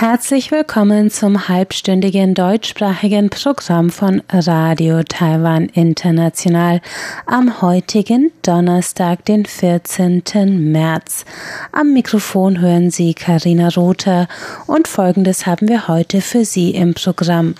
Herzlich 0.00 0.50
willkommen 0.50 1.10
zum 1.10 1.48
halbstündigen 1.48 2.32
deutschsprachigen 2.32 3.28
Programm 3.28 3.90
von 3.90 4.22
Radio 4.30 5.02
Taiwan 5.02 5.66
International 5.66 6.80
am 7.26 7.60
heutigen 7.60 8.32
Donnerstag, 8.40 9.26
den 9.26 9.44
14. 9.44 10.22
März. 10.72 11.26
Am 11.70 11.92
Mikrofon 11.92 12.62
hören 12.62 12.90
Sie 12.90 13.12
Karina 13.12 13.68
Rother 13.68 14.26
und 14.66 14.88
folgendes 14.88 15.44
haben 15.44 15.68
wir 15.68 15.86
heute 15.86 16.22
für 16.22 16.46
Sie 16.46 16.70
im 16.70 16.94
Programm. 16.94 17.54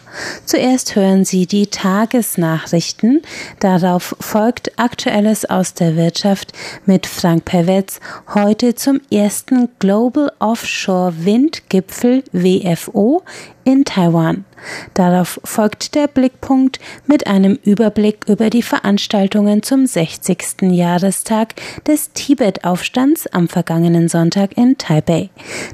Zuerst 0.47 0.97
hören 0.97 1.27
Sie 1.27 1.45
die 1.45 1.67
Tagesnachrichten, 1.67 3.21
darauf 3.59 4.17
folgt 4.19 4.79
Aktuelles 4.79 5.45
aus 5.45 5.75
der 5.75 5.95
Wirtschaft 5.95 6.55
mit 6.87 7.07
Frank 7.07 7.45
Perwetz 7.45 8.01
heute 8.33 8.75
zum 8.75 9.03
ersten 9.13 9.69
Global 9.79 10.33
Offshore 10.39 11.13
Windgipfel 11.27 12.25
WFO 12.33 13.23
in 13.65 13.85
Taiwan. 13.85 14.45
Darauf 14.95 15.41
folgt 15.45 15.95
der 15.95 16.07
Blickpunkt 16.07 16.79
mit 17.07 17.27
einem 17.27 17.59
Überblick 17.65 18.27
über 18.29 18.51
die 18.51 18.63
Veranstaltungen 18.63 19.63
zum 19.63 19.87
60. 19.87 20.63
Jahrestag 20.63 21.55
des 21.87 22.13
Tibet-Aufstands 22.13 23.27
am 23.29 23.49
vergangenen 23.49 24.09
Sonntag 24.09 24.57
in 24.57 24.79
Taipei. 24.79 25.31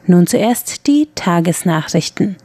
Nun 0.07 0.27
zuerst 0.27 0.87
die 0.87 1.09
Tagesnachrichten. 1.15 2.37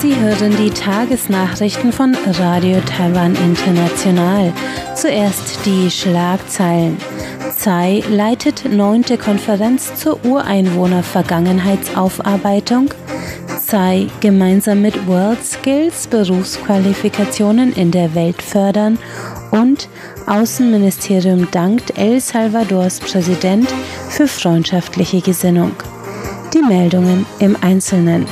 Sie 0.00 0.14
hören 0.14 0.56
die 0.56 0.70
Tagesnachrichten 0.70 1.92
von 1.92 2.14
Radio 2.38 2.80
Taiwan 2.80 3.34
International. 3.34 4.52
Zuerst 4.94 5.66
die 5.66 5.90
Schlagzeilen. 5.90 6.96
Tsai 7.58 8.04
leitet 8.08 8.64
neunte 8.70 9.18
Konferenz 9.18 9.96
zur 9.96 10.24
Ureinwohner-Vergangenheitsaufarbeitung. 10.24 12.90
Tsai 13.66 14.06
gemeinsam 14.20 14.82
mit 14.82 15.08
World 15.08 15.44
Skills 15.44 16.06
Berufsqualifikationen 16.06 17.72
in 17.72 17.90
der 17.90 18.14
Welt 18.14 18.42
fördern 18.42 18.96
und 19.50 19.88
Außenministerium 20.26 21.48
dankt 21.50 21.98
El 21.98 22.20
Salvadors 22.20 23.00
Präsident 23.00 23.68
für 24.08 24.28
freundschaftliche 24.28 25.20
Gesinnung. 25.20 25.72
Die 26.54 26.62
Meldungen 26.62 27.26
im 27.40 27.56
Einzelnen. 27.60 28.26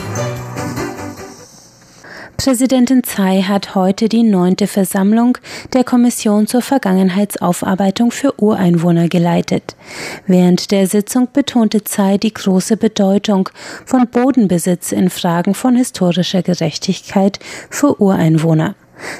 Präsidentin 2.45 3.03
Tsai 3.03 3.41
hat 3.41 3.75
heute 3.75 4.11
die 4.11 4.23
neunte 4.23 4.67
Versammlung 4.67 5.39
der 5.73 5.83
Kommission 5.83 6.47
zur 6.47 6.61
Vergangenheitsaufarbeitung 6.61 8.11
für 8.11 8.39
Ureinwohner 8.39 9.09
geleitet. 9.09 9.75
Während 10.27 10.71
der 10.71 10.87
Sitzung 10.87 11.29
betonte 11.33 11.83
Tsai 11.83 12.19
die 12.19 12.35
große 12.35 12.77
Bedeutung 12.77 13.49
von 13.87 14.07
Bodenbesitz 14.09 14.93
in 14.93 15.09
Fragen 15.09 15.55
von 15.55 15.75
historischer 15.75 16.43
Gerechtigkeit 16.43 17.39
für 17.71 17.99
Ureinwohner. 17.99 18.75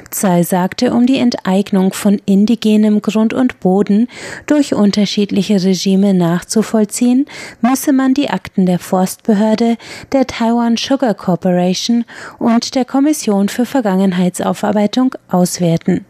Tsai 0.09 0.43
sagte, 0.43 0.93
um 0.93 1.05
die 1.05 1.17
Enteignung 1.17 1.93
von 1.93 2.21
indigenem 2.25 3.01
Grund 3.01 3.33
und 3.33 3.59
Boden 3.59 4.07
durch 4.45 4.73
unterschiedliche 4.73 5.61
Regime 5.63 6.13
nachzuvollziehen, 6.13 7.25
müsse 7.61 7.91
man 7.91 8.13
die 8.13 8.29
Akten 8.29 8.65
der 8.65 8.79
Forstbehörde, 8.79 9.77
der 10.11 10.27
Taiwan 10.27 10.77
Sugar 10.77 11.13
Corporation 11.13 12.05
und 12.39 12.75
der 12.75 12.85
Kommission 12.85 13.49
für 13.49 13.65
Vergangenheitsaufarbeitung 13.65 15.15
auswerten. 15.29 16.05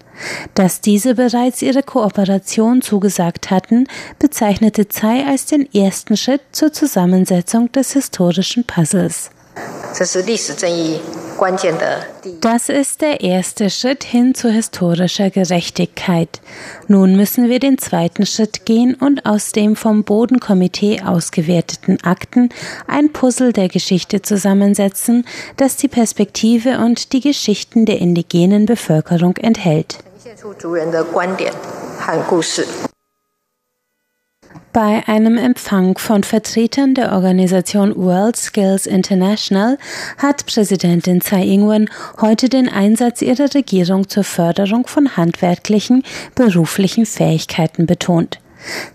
Dass 0.53 0.79
diese 0.79 1.15
bereits 1.15 1.61
ihre 1.61 1.83
Kooperation 1.83 2.81
zugesagt 2.81 3.51
hatten, 3.51 3.85
bezeichnete 4.19 4.87
Tsai 4.87 5.25
als 5.25 5.45
den 5.45 5.71
ersten 5.73 6.15
Schritt 6.15 6.41
zur 6.51 6.71
Zusammensetzung 6.71 7.71
des 7.71 7.93
historischen 7.93 8.63
Puzzles. 8.63 9.31
Das 12.41 12.69
ist 12.69 13.01
der 13.01 13.21
erste 13.21 13.69
Schritt 13.69 14.03
hin 14.03 14.35
zu 14.35 14.49
historischer 14.49 15.29
Gerechtigkeit. 15.29 16.41
Nun 16.87 17.15
müssen 17.15 17.49
wir 17.49 17.59
den 17.59 17.77
zweiten 17.77 18.25
Schritt 18.25 18.65
gehen 18.65 18.95
und 18.95 19.25
aus 19.25 19.51
dem 19.51 19.75
vom 19.75 20.03
Bodenkomitee 20.03 21.01
ausgewerteten 21.01 22.03
Akten 22.03 22.49
ein 22.87 23.13
Puzzle 23.13 23.53
der 23.53 23.69
Geschichte 23.69 24.21
zusammensetzen, 24.21 25.25
das 25.57 25.77
die 25.77 25.87
Perspektive 25.87 26.79
und 26.79 27.13
die 27.13 27.21
Geschichten 27.21 27.85
der 27.85 27.99
indigenen 27.99 28.65
Bevölkerung 28.65 29.37
enthält. 29.37 29.97
Bei 34.75 35.07
einem 35.07 35.37
Empfang 35.37 35.97
von 35.97 36.23
Vertretern 36.25 36.95
der 36.95 37.13
Organisation 37.13 37.95
World 37.95 38.35
Skills 38.35 38.85
International 38.85 39.77
hat 40.17 40.45
Präsidentin 40.47 41.21
Tsai 41.21 41.45
Ing-wen 41.45 41.89
heute 42.19 42.49
den 42.49 42.67
Einsatz 42.67 43.21
ihrer 43.21 43.55
Regierung 43.55 44.09
zur 44.09 44.25
Förderung 44.25 44.85
von 44.85 45.15
handwerklichen, 45.15 46.03
beruflichen 46.35 47.05
Fähigkeiten 47.05 47.85
betont. 47.85 48.41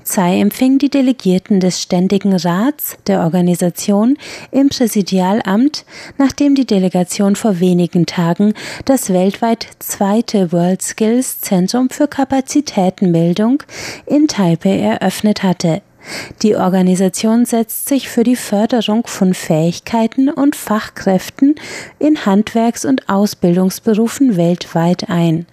Tsai 0.04 0.40
empfing 0.40 0.78
die 0.78 0.90
Delegierten 0.90 1.60
des 1.60 1.80
Ständigen 1.80 2.34
Rats 2.34 2.96
der 3.06 3.20
Organisation 3.20 4.16
im 4.50 4.68
Präsidialamt, 4.68 5.84
nachdem 6.18 6.54
die 6.54 6.66
Delegation 6.66 7.36
vor 7.36 7.60
wenigen 7.60 8.06
Tagen 8.06 8.54
das 8.84 9.12
weltweit 9.12 9.66
zweite 9.78 10.52
World 10.52 10.82
Skills 10.82 11.40
Zentrum 11.40 11.90
für 11.90 12.08
Kapazitätenbildung 12.08 13.62
in 14.06 14.28
Taipei 14.28 14.78
eröffnet 14.78 15.42
hatte. 15.42 15.82
Die 16.42 16.56
Organisation 16.56 17.44
setzt 17.44 17.88
sich 17.88 18.08
für 18.08 18.24
die 18.24 18.36
Förderung 18.36 19.06
von 19.06 19.34
Fähigkeiten 19.34 20.30
und 20.30 20.56
Fachkräften 20.56 21.54
in 21.98 22.24
Handwerks- 22.24 22.84
und 22.84 23.08
Ausbildungsberufen 23.08 24.36
weltweit 24.36 25.10
ein. 25.10 25.46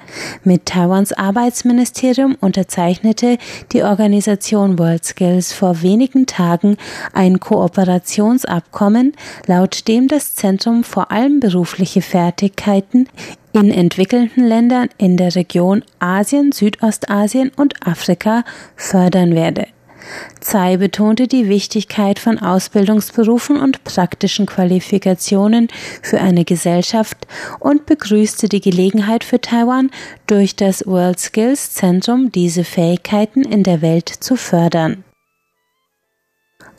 Mit 0.43 0.65
Taiwans 0.65 1.13
Arbeitsministerium 1.13 2.37
unterzeichnete 2.39 3.37
die 3.73 3.83
Organisation 3.83 4.79
World 4.79 5.03
Skills 5.05 5.53
vor 5.53 5.81
wenigen 5.81 6.25
Tagen 6.25 6.77
ein 7.13 7.39
Kooperationsabkommen, 7.39 9.13
laut 9.45 9.87
dem 9.87 10.07
das 10.07 10.35
Zentrum 10.35 10.83
vor 10.83 11.11
allem 11.11 11.39
berufliche 11.39 12.01
Fertigkeiten 12.01 13.09
in 13.53 13.71
entwickelnden 13.71 14.45
Ländern 14.45 14.89
in 14.97 15.17
der 15.17 15.35
Region 15.35 15.83
Asien, 15.99 16.51
Südostasien 16.51 17.51
und 17.55 17.85
Afrika 17.85 18.43
fördern 18.75 19.35
werde. 19.35 19.67
Tsai 20.39 20.77
betonte 20.77 21.27
die 21.27 21.49
Wichtigkeit 21.49 22.19
von 22.19 22.39
Ausbildungsberufen 22.39 23.59
und 23.59 23.83
praktischen 23.83 24.45
Qualifikationen 24.45 25.67
für 26.01 26.19
eine 26.19 26.45
Gesellschaft 26.45 27.27
und 27.59 27.85
begrüßte 27.85 28.49
die 28.49 28.61
Gelegenheit 28.61 29.23
für 29.23 29.41
Taiwan, 29.41 29.91
durch 30.27 30.55
das 30.55 30.85
World 30.85 31.19
Skills 31.19 31.73
Zentrum 31.73 32.31
diese 32.31 32.63
Fähigkeiten 32.63 33.43
in 33.43 33.63
der 33.63 33.81
Welt 33.81 34.09
zu 34.09 34.35
fördern. 34.35 35.03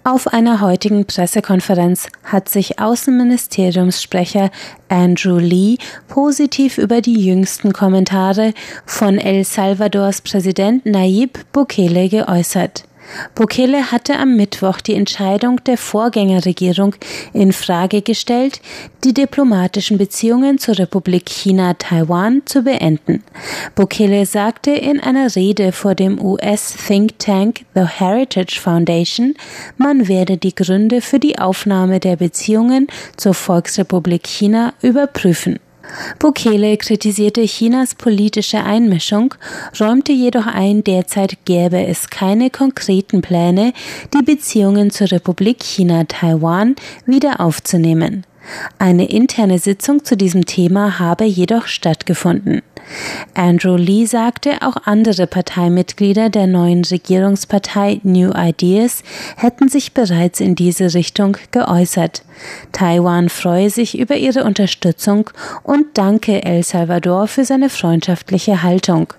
Auf 0.05 0.27
einer 0.27 0.63
heutigen 0.63 1.05
Pressekonferenz 1.05 2.09
hat 2.25 2.49
sich 2.49 2.79
Außenministeriumssprecher 2.79 4.51
Andrew 4.89 5.37
Lee 5.37 5.77
positiv 6.09 6.79
über 6.79 7.03
die 7.03 7.23
jüngsten 7.27 7.75
Kommentare 7.75 8.55
von 8.87 9.19
El 9.19 9.45
Salvadors 9.45 10.23
Präsident 10.23 10.87
Nayib 10.87 11.53
Bukele 11.53 12.09
geäußert. 12.09 12.88
Bukele 13.35 13.91
hatte 13.91 14.19
am 14.19 14.37
Mittwoch 14.37 14.81
die 14.81 14.95
Entscheidung 14.95 15.63
der 15.65 15.79
Vorgängerregierung 15.79 16.95
in 17.33 17.53
Frage 17.53 18.03
gestellt, 18.03 18.61
die 19.05 19.15
diplomatischen 19.15 19.99
Beziehungen 19.99 20.59
zur 20.59 20.79
Republik 20.79 21.29
China 21.29 21.75
Taiwan 21.75 22.43
zu 22.45 22.63
beenden. 22.63 23.23
Bukele 23.75 24.27
sagte 24.27 24.73
in 24.73 25.01
einer 25.01 25.35
Rede 25.35 25.73
vor 25.73 25.95
dem 25.95 26.21
US 26.21 26.75
Think 26.87 27.19
Tank 27.19 27.65
The 27.75 27.85
Heritage 27.85 28.61
Foundation, 28.61 29.35
man 29.77 30.09
werde 30.09 30.37
die 30.37 30.55
Gründe 30.55 31.01
für 31.01 31.19
die 31.19 31.39
Aufnahme 31.39 32.01
der 32.01 32.17
Beziehungen 32.17 32.89
zur 33.17 33.35
Volksrepublik 33.35 34.27
China 34.27 34.73
überprüfen. 34.83 35.59
Bukele 36.19 36.77
kritisierte 36.77 37.43
Chinas 37.43 37.95
politische 37.95 38.63
Einmischung, 38.65 39.35
räumte 39.81 40.13
jedoch 40.13 40.47
ein, 40.47 40.85
derzeit 40.85 41.45
gäbe 41.45 41.87
es 41.87 42.11
keine 42.11 42.51
konkreten 42.51 43.23
Pläne, 43.23 43.73
die 44.15 44.23
Beziehungen 44.23 44.91
zur 44.91 45.11
Republik 45.11 45.63
China 45.63 46.05
Taiwan 46.05 46.77
wieder 47.07 47.41
aufzunehmen. 47.41 48.25
Eine 48.79 49.11
interne 49.11 49.59
Sitzung 49.59 50.05
zu 50.05 50.17
diesem 50.17 50.47
Thema 50.47 50.99
habe 50.99 51.25
jedoch 51.25 51.67
stattgefunden. 51.67 52.63
Andrew 53.35 53.77
Lee 53.77 54.07
sagte, 54.07 54.63
auch 54.63 54.77
andere 54.85 55.27
Parteimitglieder 55.27 56.31
der 56.31 56.47
neuen 56.47 56.85
Regierungspartei 56.85 58.01
New 58.03 58.33
Ideas 58.35 59.03
hätten 59.37 59.69
sich 59.69 59.95
bereits 59.95 60.41
in 60.41 60.55
diese 60.55 60.95
Richtung 60.95 61.37
geäußert. 61.51 62.23
Taiwan 62.73 63.29
freue 63.29 63.71
sich 63.71 63.99
über 63.99 64.17
ihre 64.17 64.45
Unterstützung 64.45 65.31
und 65.63 65.87
danke 65.95 66.45
El 66.45 66.63
Salvador 66.63 67.27
für 67.27 67.45
seine 67.45 67.69
freundschaftliche 67.69 68.63
Haltung. 68.63 69.13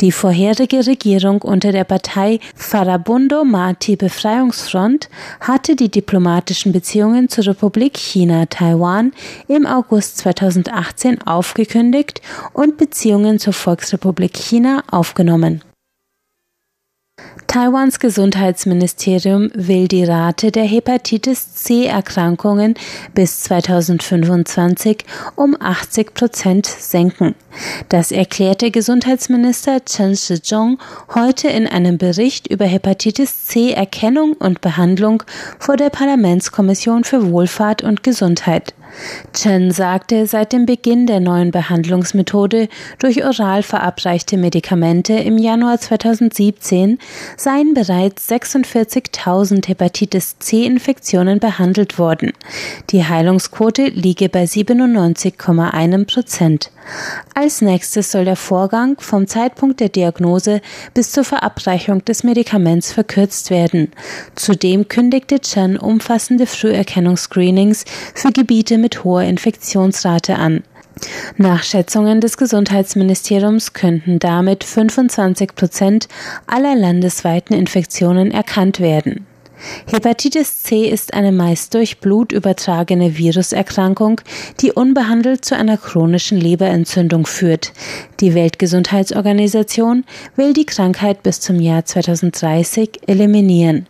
Die 0.00 0.12
vorherige 0.12 0.86
Regierung 0.86 1.42
unter 1.42 1.72
der 1.72 1.84
Partei 1.84 2.40
Farabundo 2.54 3.44
Mati 3.44 3.96
Befreiungsfront 3.96 5.08
hatte 5.40 5.76
die 5.76 5.90
diplomatischen 5.90 6.72
Beziehungen 6.72 7.28
zur 7.28 7.46
Republik 7.46 7.96
China 7.96 8.46
Taiwan 8.46 9.12
im 9.48 9.66
August 9.66 10.18
2018 10.18 11.22
aufgekündigt 11.22 12.20
und 12.52 12.76
Beziehungen 12.76 13.38
zur 13.38 13.52
Volksrepublik 13.52 14.36
China 14.36 14.82
aufgenommen. 14.90 15.62
Taiwans 17.46 18.00
Gesundheitsministerium 18.00 19.50
will 19.54 19.88
die 19.88 20.04
Rate 20.04 20.52
der 20.52 20.64
Hepatitis 20.64 21.54
C-Erkrankungen 21.54 22.74
bis 23.14 23.40
2025 23.40 25.04
um 25.36 25.56
80 25.58 26.14
Prozent 26.14 26.66
senken. 26.66 27.34
Das 27.88 28.12
erklärte 28.12 28.70
Gesundheitsminister 28.70 29.84
Chen 29.84 30.16
Shizhong 30.16 30.78
heute 31.14 31.48
in 31.48 31.66
einem 31.66 31.98
Bericht 31.98 32.46
über 32.46 32.66
Hepatitis 32.66 33.46
C-Erkennung 33.46 34.34
und 34.34 34.60
Behandlung 34.60 35.22
vor 35.58 35.76
der 35.76 35.90
Parlamentskommission 35.90 37.04
für 37.04 37.30
Wohlfahrt 37.30 37.82
und 37.82 38.02
Gesundheit. 38.02 38.74
Chen 39.32 39.70
sagte, 39.70 40.26
seit 40.26 40.52
dem 40.52 40.66
Beginn 40.66 41.06
der 41.06 41.20
neuen 41.20 41.50
Behandlungsmethode 41.50 42.68
durch 42.98 43.24
oral 43.24 43.62
verabreichte 43.62 44.36
Medikamente 44.36 45.14
im 45.14 45.38
Januar 45.38 45.78
2017 45.78 46.98
seien 47.36 47.74
bereits 47.74 48.28
46.000 48.28 49.68
Hepatitis 49.68 50.38
C-Infektionen 50.38 51.38
behandelt 51.38 51.98
worden. 51.98 52.32
Die 52.90 53.04
Heilungsquote 53.04 53.86
liege 53.88 54.28
bei 54.28 54.44
97,1 54.44 56.06
Prozent. 56.06 56.70
Als 57.34 57.60
nächstes 57.60 58.12
soll 58.12 58.24
der 58.24 58.36
Vorgang 58.36 58.96
vom 59.00 59.26
Zeitpunkt 59.26 59.80
der 59.80 59.88
Diagnose 59.88 60.60
bis 60.94 61.12
zur 61.12 61.24
Verabreichung 61.24 62.04
des 62.04 62.24
Medikaments 62.24 62.92
verkürzt 62.92 63.50
werden. 63.50 63.92
Zudem 64.34 64.88
kündigte 64.88 65.40
Chen 65.40 65.76
umfassende 65.76 66.46
Früherkennungsscreenings 66.46 67.84
für 68.14 68.32
Gebiete 68.32 68.78
mit 68.78 69.04
hoher 69.04 69.22
Infektionsrate 69.22 70.36
an. 70.36 70.62
Nach 71.36 71.62
Schätzungen 71.62 72.20
des 72.20 72.38
Gesundheitsministeriums 72.38 73.74
könnten 73.74 74.18
damit 74.18 74.64
25 74.64 75.54
Prozent 75.54 76.08
aller 76.46 76.74
landesweiten 76.74 77.54
Infektionen 77.54 78.30
erkannt 78.30 78.80
werden. 78.80 79.26
Hepatitis 79.86 80.62
C 80.62 80.88
ist 80.88 81.14
eine 81.14 81.32
meist 81.32 81.74
durch 81.74 82.00
Blut 82.00 82.32
übertragene 82.32 83.16
Viruserkrankung, 83.16 84.20
die 84.60 84.72
unbehandelt 84.72 85.44
zu 85.44 85.56
einer 85.56 85.76
chronischen 85.76 86.40
Leberentzündung 86.40 87.26
führt. 87.26 87.72
Die 88.20 88.34
Weltgesundheitsorganisation 88.34 90.04
will 90.36 90.52
die 90.52 90.66
Krankheit 90.66 91.22
bis 91.22 91.40
zum 91.40 91.60
Jahr 91.60 91.84
2030 91.84 93.00
eliminieren. 93.06 93.86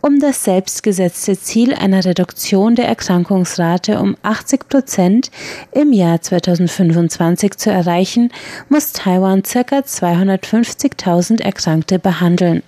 Um 0.00 0.20
das 0.20 0.44
selbstgesetzte 0.44 1.38
Ziel 1.38 1.74
einer 1.74 2.04
Reduktion 2.04 2.74
der 2.74 2.88
Erkrankungsrate 2.88 4.00
um 4.00 4.16
80 4.22 4.68
Prozent 4.68 5.30
im 5.72 5.92
Jahr 5.92 6.20
2025 6.20 7.56
zu 7.56 7.70
erreichen, 7.70 8.32
muss 8.68 8.92
Taiwan 8.92 9.42
ca. 9.42 9.60
250.000 9.60 11.42
Erkrankte 11.42 11.98
behandeln. 11.98 12.62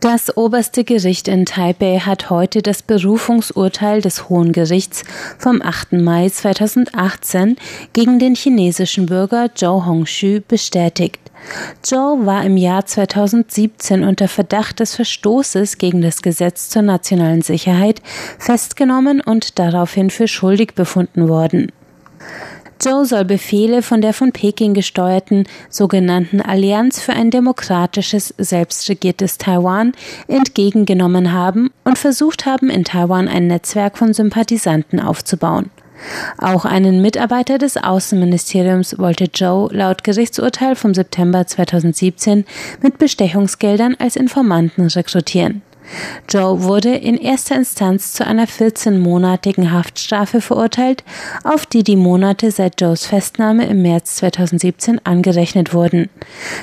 Das 0.00 0.36
oberste 0.36 0.84
Gericht 0.84 1.26
in 1.26 1.44
Taipei 1.44 1.98
hat 1.98 2.30
heute 2.30 2.62
das 2.62 2.82
Berufungsurteil 2.82 4.00
des 4.00 4.28
Hohen 4.28 4.52
Gerichts 4.52 5.02
vom 5.38 5.60
8. 5.60 5.94
Mai 5.94 6.28
2018 6.28 7.56
gegen 7.94 8.20
den 8.20 8.36
chinesischen 8.36 9.06
Bürger 9.06 9.52
Zhou 9.56 9.84
Hongxu 9.86 10.40
bestätigt. 10.46 11.18
Zhou 11.82 12.24
war 12.24 12.44
im 12.44 12.56
Jahr 12.56 12.86
2017 12.86 14.04
unter 14.04 14.28
Verdacht 14.28 14.78
des 14.78 14.94
Verstoßes 14.94 15.78
gegen 15.78 16.00
das 16.00 16.22
Gesetz 16.22 16.68
zur 16.68 16.82
nationalen 16.82 17.42
Sicherheit 17.42 18.00
festgenommen 18.38 19.20
und 19.20 19.58
daraufhin 19.58 20.10
für 20.10 20.28
schuldig 20.28 20.74
befunden 20.76 21.28
worden. 21.28 21.72
Zhou 22.78 23.04
soll 23.04 23.24
Befehle 23.24 23.82
von 23.82 24.00
der 24.00 24.12
von 24.12 24.32
Peking 24.32 24.72
gesteuerten 24.72 25.44
sogenannten 25.68 26.40
Allianz 26.40 27.00
für 27.00 27.12
ein 27.12 27.30
demokratisches, 27.30 28.34
selbstregiertes 28.38 29.38
Taiwan 29.38 29.92
entgegengenommen 30.28 31.32
haben 31.32 31.70
und 31.84 31.98
versucht 31.98 32.46
haben, 32.46 32.70
in 32.70 32.84
Taiwan 32.84 33.26
ein 33.26 33.48
Netzwerk 33.48 33.98
von 33.98 34.12
Sympathisanten 34.12 35.00
aufzubauen. 35.00 35.70
Auch 36.38 36.64
einen 36.64 37.02
Mitarbeiter 37.02 37.58
des 37.58 37.76
Außenministeriums 37.76 38.98
wollte 38.98 39.32
Zhou 39.32 39.68
laut 39.72 40.04
Gerichtsurteil 40.04 40.76
vom 40.76 40.94
September 40.94 41.46
2017 41.46 42.44
mit 42.80 42.98
Bestechungsgeldern 42.98 43.96
als 43.98 44.14
Informanten 44.14 44.86
rekrutieren. 44.86 45.62
Joe 46.28 46.62
wurde 46.62 46.94
in 46.94 47.16
erster 47.16 47.56
Instanz 47.56 48.12
zu 48.12 48.26
einer 48.26 48.46
14-monatigen 48.46 49.70
Haftstrafe 49.70 50.40
verurteilt, 50.40 51.04
auf 51.44 51.66
die 51.66 51.82
die 51.82 51.96
Monate 51.96 52.50
seit 52.50 52.80
Joes 52.80 53.06
Festnahme 53.06 53.66
im 53.66 53.82
März 53.82 54.16
2017 54.16 55.00
angerechnet 55.04 55.72
wurden. 55.72 56.10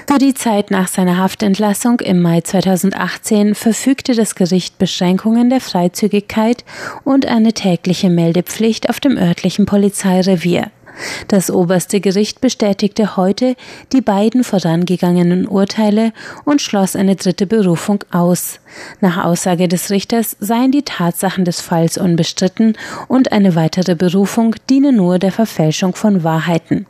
Für 0.07 0.19
die 0.19 0.33
Zeit 0.33 0.72
nach 0.72 0.88
seiner 0.88 1.18
Haftentlassung 1.18 2.00
im 2.00 2.22
Mai 2.22 2.42
2018 2.42 3.56
verfügte 3.56 4.13
das 4.13 4.36
Gericht 4.36 4.77
Beschränkungen 4.77 5.50
der 5.50 5.62
Freizügigkeit 5.62 6.63
und 7.04 7.25
eine 7.25 7.54
tägliche 7.54 8.10
Meldepflicht 8.10 8.89
auf 8.89 9.00
dem 9.00 9.18
örtlichen 9.18 9.66
Polizeirevier. 9.66 10.71
Das 11.27 11.51
oberste 11.51 12.00
Gericht 12.00 12.42
bestätigte 12.42 13.18
heute 13.18 13.56
die 13.94 14.01
beiden 14.01 14.44
vorangegangenen 14.44 15.47
Urteile 15.47 16.13
und 16.44 16.62
schloss 16.62 16.95
eine 16.95 17.15
dritte 17.15 17.47
Berufung 17.47 18.03
aus. 18.12 18.59
Nach 19.01 19.24
Aussage 19.24 19.68
des 19.68 19.89
Richters 19.89 20.36
seien 20.39 20.71
die 20.71 20.83
Tatsachen 20.83 21.45
des 21.45 21.62
Falls 21.62 21.97
unbestritten 21.97 22.77
und 23.07 23.31
eine 23.31 23.56
weitere 23.56 23.95
Berufung 23.95 24.56
diene 24.69 24.92
nur 24.92 25.19
der 25.19 25.31
Verfälschung 25.31 25.95
von 25.95 26.24
Wahrheiten. 26.24 26.86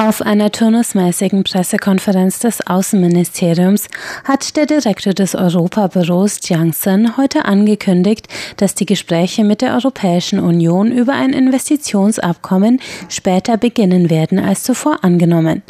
Auf 0.00 0.22
einer 0.22 0.52
turnusmäßigen 0.52 1.42
Pressekonferenz 1.42 2.38
des 2.38 2.64
Außenministeriums 2.64 3.88
hat 4.22 4.56
der 4.56 4.66
Direktor 4.66 5.12
des 5.12 5.34
Europabüros 5.34 6.38
Jiangsen 6.44 7.16
heute 7.16 7.46
angekündigt, 7.46 8.28
dass 8.58 8.76
die 8.76 8.86
Gespräche 8.86 9.42
mit 9.42 9.60
der 9.60 9.74
Europäischen 9.74 10.38
Union 10.38 10.92
über 10.92 11.14
ein 11.14 11.32
Investitionsabkommen 11.32 12.80
später 13.08 13.56
beginnen 13.56 14.08
werden 14.08 14.38
als 14.38 14.62
zuvor 14.62 15.02
angenommen. 15.02 15.62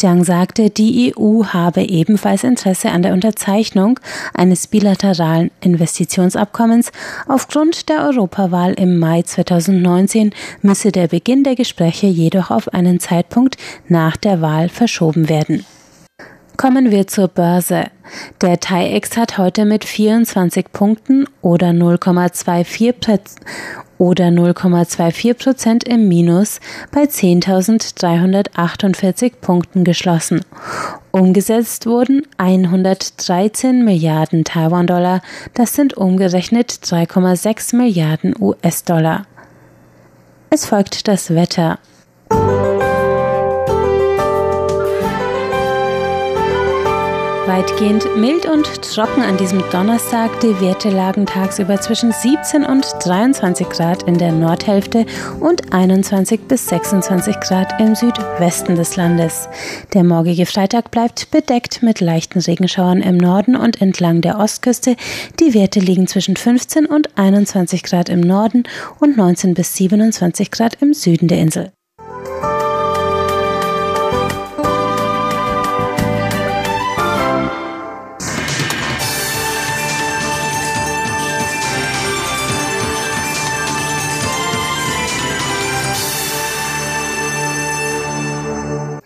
Jiang 0.00 0.24
sagte, 0.24 0.70
die 0.70 1.12
EU 1.14 1.44
habe 1.44 1.82
ebenfalls 1.82 2.42
Interesse 2.42 2.90
an 2.90 3.02
der 3.02 3.12
Unterzeichnung 3.12 4.00
eines 4.32 4.66
bilateralen 4.66 5.50
Investitionsabkommens. 5.60 6.90
Aufgrund 7.28 7.90
der 7.90 8.02
Europawahl 8.06 8.72
im 8.72 8.98
Mai 8.98 9.20
2019 9.20 10.30
müsse 10.62 10.90
der 10.90 11.08
Beginn 11.08 11.44
der 11.44 11.54
Gespräche 11.54 12.06
jedoch 12.06 12.50
auf 12.50 12.72
einen 12.72 12.98
Zeitpunkt 12.98 13.43
nach 13.88 14.16
der 14.16 14.40
Wahl 14.40 14.68
verschoben 14.68 15.28
werden. 15.28 15.64
Kommen 16.56 16.92
wir 16.92 17.08
zur 17.08 17.26
Börse. 17.28 17.86
Der 18.40 18.58
TAIEX 18.60 19.16
hat 19.16 19.38
heute 19.38 19.64
mit 19.64 19.84
24 19.84 20.72
Punkten 20.72 21.26
oder 21.42 21.70
0,24 21.70 23.20
oder 23.98 24.26
0,24 24.26 25.34
Prozent 25.34 25.82
im 25.84 26.08
Minus 26.08 26.58
bei 26.92 27.04
10.348 27.04 29.32
Punkten 29.40 29.84
geschlossen. 29.84 30.42
Umgesetzt 31.10 31.86
wurden 31.86 32.22
113 32.38 33.84
Milliarden 33.84 34.44
Taiwan-Dollar, 34.44 35.22
das 35.54 35.74
sind 35.74 35.96
umgerechnet 35.96 36.70
3,6 36.70 37.74
Milliarden 37.76 38.34
US-Dollar. 38.40 39.26
Es 40.50 40.66
folgt 40.66 41.08
das 41.08 41.34
Wetter. 41.34 41.80
Weitgehend 47.46 48.16
mild 48.16 48.46
und 48.46 48.64
trocken 48.80 49.20
an 49.20 49.36
diesem 49.36 49.62
Donnerstag. 49.70 50.40
Die 50.40 50.58
Werte 50.62 50.88
lagen 50.88 51.26
tagsüber 51.26 51.78
zwischen 51.78 52.10
17 52.10 52.64
und 52.64 52.86
23 53.00 53.68
Grad 53.68 54.04
in 54.04 54.16
der 54.16 54.32
Nordhälfte 54.32 55.04
und 55.40 55.74
21 55.74 56.48
bis 56.48 56.66
26 56.68 57.40
Grad 57.40 57.78
im 57.78 57.94
Südwesten 57.94 58.76
des 58.76 58.96
Landes. 58.96 59.50
Der 59.92 60.04
morgige 60.04 60.46
Freitag 60.46 60.90
bleibt 60.90 61.30
bedeckt 61.30 61.82
mit 61.82 62.00
leichten 62.00 62.38
Regenschauern 62.38 63.02
im 63.02 63.18
Norden 63.18 63.56
und 63.56 63.82
entlang 63.82 64.22
der 64.22 64.38
Ostküste. 64.38 64.96
Die 65.38 65.52
Werte 65.52 65.80
liegen 65.80 66.06
zwischen 66.06 66.36
15 66.36 66.86
und 66.86 67.18
21 67.18 67.82
Grad 67.82 68.08
im 68.08 68.20
Norden 68.20 68.62
und 69.00 69.18
19 69.18 69.52
bis 69.52 69.76
27 69.76 70.50
Grad 70.50 70.78
im 70.80 70.94
Süden 70.94 71.28
der 71.28 71.40
Insel. 71.40 71.72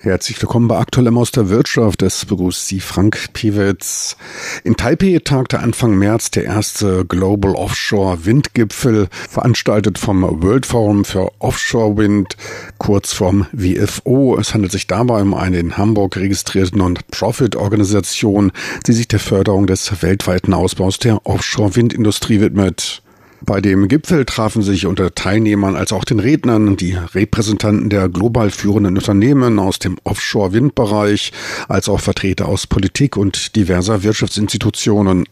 Herzlich 0.01 0.41
willkommen 0.41 0.69
bei 0.69 0.79
Aktuellem 0.79 1.19
aus 1.19 1.33
der 1.33 1.49
Wirtschaft. 1.49 2.03
Es 2.03 2.25
begrüßt 2.25 2.69
Sie 2.69 2.79
Frank 2.79 3.33
Piewitz. 3.33 4.17
In 4.63 4.77
Taipei 4.77 5.19
tagte 5.19 5.59
Anfang 5.59 5.99
März 5.99 6.31
der 6.31 6.45
erste 6.45 7.05
Global 7.05 7.57
Offshore 7.57 8.25
Windgipfel, 8.25 9.09
veranstaltet 9.29 9.99
vom 9.99 10.23
World 10.41 10.67
Forum 10.67 11.05
für 11.05 11.33
Offshore 11.41 11.97
Wind, 11.97 12.37
kurz 12.79 13.13
vom 13.13 13.47
WFO. 13.51 14.39
Es 14.39 14.55
handelt 14.55 14.71
sich 14.71 14.87
dabei 14.87 15.21
um 15.21 15.35
eine 15.35 15.59
in 15.59 15.77
Hamburg 15.77 16.17
registrierte 16.17 16.79
Non-Profit-Organisation, 16.79 18.53
die 18.87 18.93
sich 18.93 19.09
der 19.09 19.19
Förderung 19.19 19.67
des 19.67 20.01
weltweiten 20.01 20.55
Ausbaus 20.55 21.01
der 21.01 21.27
Offshore-Windindustrie 21.27 22.41
widmet. 22.41 23.03
Bei 23.41 23.61
dem 23.61 23.87
Gipfel 23.87 24.25
trafen 24.25 24.63
sich 24.63 24.87
unter 24.87 25.15
Teilnehmern 25.15 25.77
als 25.77 25.93
auch 25.93 26.05
den 26.05 26.19
Rednern 26.19 26.77
die 26.77 26.95
Repräsentanten 26.95 27.89
der 27.89 28.09
global 28.09 28.51
führenden 28.51 28.97
Unternehmen 28.97 29.59
aus 29.61 29.79
dem 29.79 29.97
Offshore-Windbereich, 30.03 31.33
als 31.69 31.89
auch 31.89 32.01
Vertreter 32.01 32.49
aus 32.49 32.67
Politik 32.67 33.17
und 33.17 33.55
diverser 33.55 34.03
Wirtschaftsinstitutionen. 34.03 35.25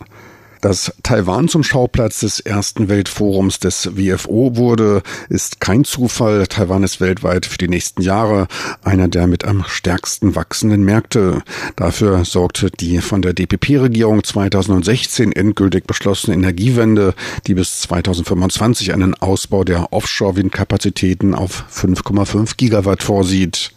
Dass 0.60 0.92
Taiwan 1.02 1.48
zum 1.48 1.62
Schauplatz 1.62 2.20
des 2.20 2.40
ersten 2.40 2.88
Weltforums 2.88 3.58
des 3.58 3.96
WFO 3.96 4.56
wurde, 4.56 5.02
ist 5.28 5.60
kein 5.60 5.84
Zufall. 5.84 6.46
Taiwan 6.46 6.82
ist 6.82 7.00
weltweit 7.00 7.46
für 7.46 7.58
die 7.58 7.68
nächsten 7.68 8.02
Jahre 8.02 8.48
einer 8.82 9.08
der 9.08 9.26
mit 9.26 9.44
am 9.44 9.64
stärksten 9.66 10.34
wachsenden 10.34 10.82
Märkte. 10.84 11.42
Dafür 11.76 12.24
sorgte 12.24 12.70
die 12.70 13.00
von 13.00 13.22
der 13.22 13.34
DPP-Regierung 13.34 14.24
2016 14.24 15.32
endgültig 15.32 15.86
beschlossene 15.86 16.34
Energiewende, 16.34 17.14
die 17.46 17.54
bis 17.54 17.80
2025 17.82 18.92
einen 18.92 19.14
Ausbau 19.14 19.64
der 19.64 19.92
Offshore-Windkapazitäten 19.92 21.34
auf 21.34 21.64
5,5 21.72 22.56
Gigawatt 22.56 23.02
vorsieht. 23.02 23.75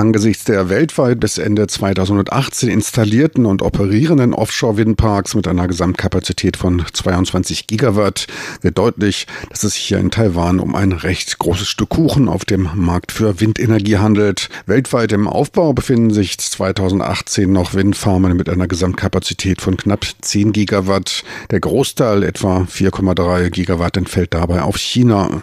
Angesichts 0.00 0.44
der 0.44 0.70
weltweit 0.70 1.20
bis 1.20 1.36
Ende 1.36 1.66
2018 1.66 2.70
installierten 2.70 3.44
und 3.44 3.60
operierenden 3.60 4.32
Offshore-Windparks 4.32 5.34
mit 5.34 5.46
einer 5.46 5.68
Gesamtkapazität 5.68 6.56
von 6.56 6.82
22 6.90 7.66
Gigawatt 7.66 8.26
wird 8.62 8.78
deutlich, 8.78 9.26
dass 9.50 9.62
es 9.62 9.74
sich 9.74 9.82
hier 9.82 9.98
in 9.98 10.10
Taiwan 10.10 10.58
um 10.58 10.74
ein 10.74 10.92
recht 10.92 11.38
großes 11.38 11.68
Stück 11.68 11.90
Kuchen 11.90 12.30
auf 12.30 12.46
dem 12.46 12.70
Markt 12.76 13.12
für 13.12 13.40
Windenergie 13.40 13.98
handelt. 13.98 14.48
Weltweit 14.64 15.12
im 15.12 15.28
Aufbau 15.28 15.74
befinden 15.74 16.14
sich 16.14 16.38
2018 16.38 17.52
noch 17.52 17.74
Windfarmen 17.74 18.38
mit 18.38 18.48
einer 18.48 18.68
Gesamtkapazität 18.68 19.60
von 19.60 19.76
knapp 19.76 20.06
10 20.22 20.52
Gigawatt. 20.52 21.24
Der 21.50 21.60
Großteil, 21.60 22.22
etwa 22.22 22.60
4,3 22.60 23.50
Gigawatt, 23.50 23.98
entfällt 23.98 24.32
dabei 24.32 24.62
auf 24.62 24.78
China. 24.78 25.42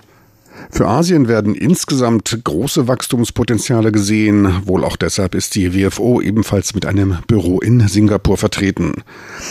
Für 0.70 0.88
Asien 0.88 1.28
werden 1.28 1.56
insgesamt 1.56 2.40
große 2.44 2.88
Wachstumspotenziale 2.88 3.92
gesehen. 3.92 4.62
Wohl 4.66 4.84
auch 4.84 4.96
deshalb 4.96 5.36
ist 5.36 5.56
die 5.56 5.74
WFO 5.74 6.22
ebenfalls 6.22 6.74
mit 6.76 6.86
einem 6.86 7.18
Büro 7.28 7.60
in 7.60 7.88
Singapur 7.88 8.38
vertreten. 8.38 9.04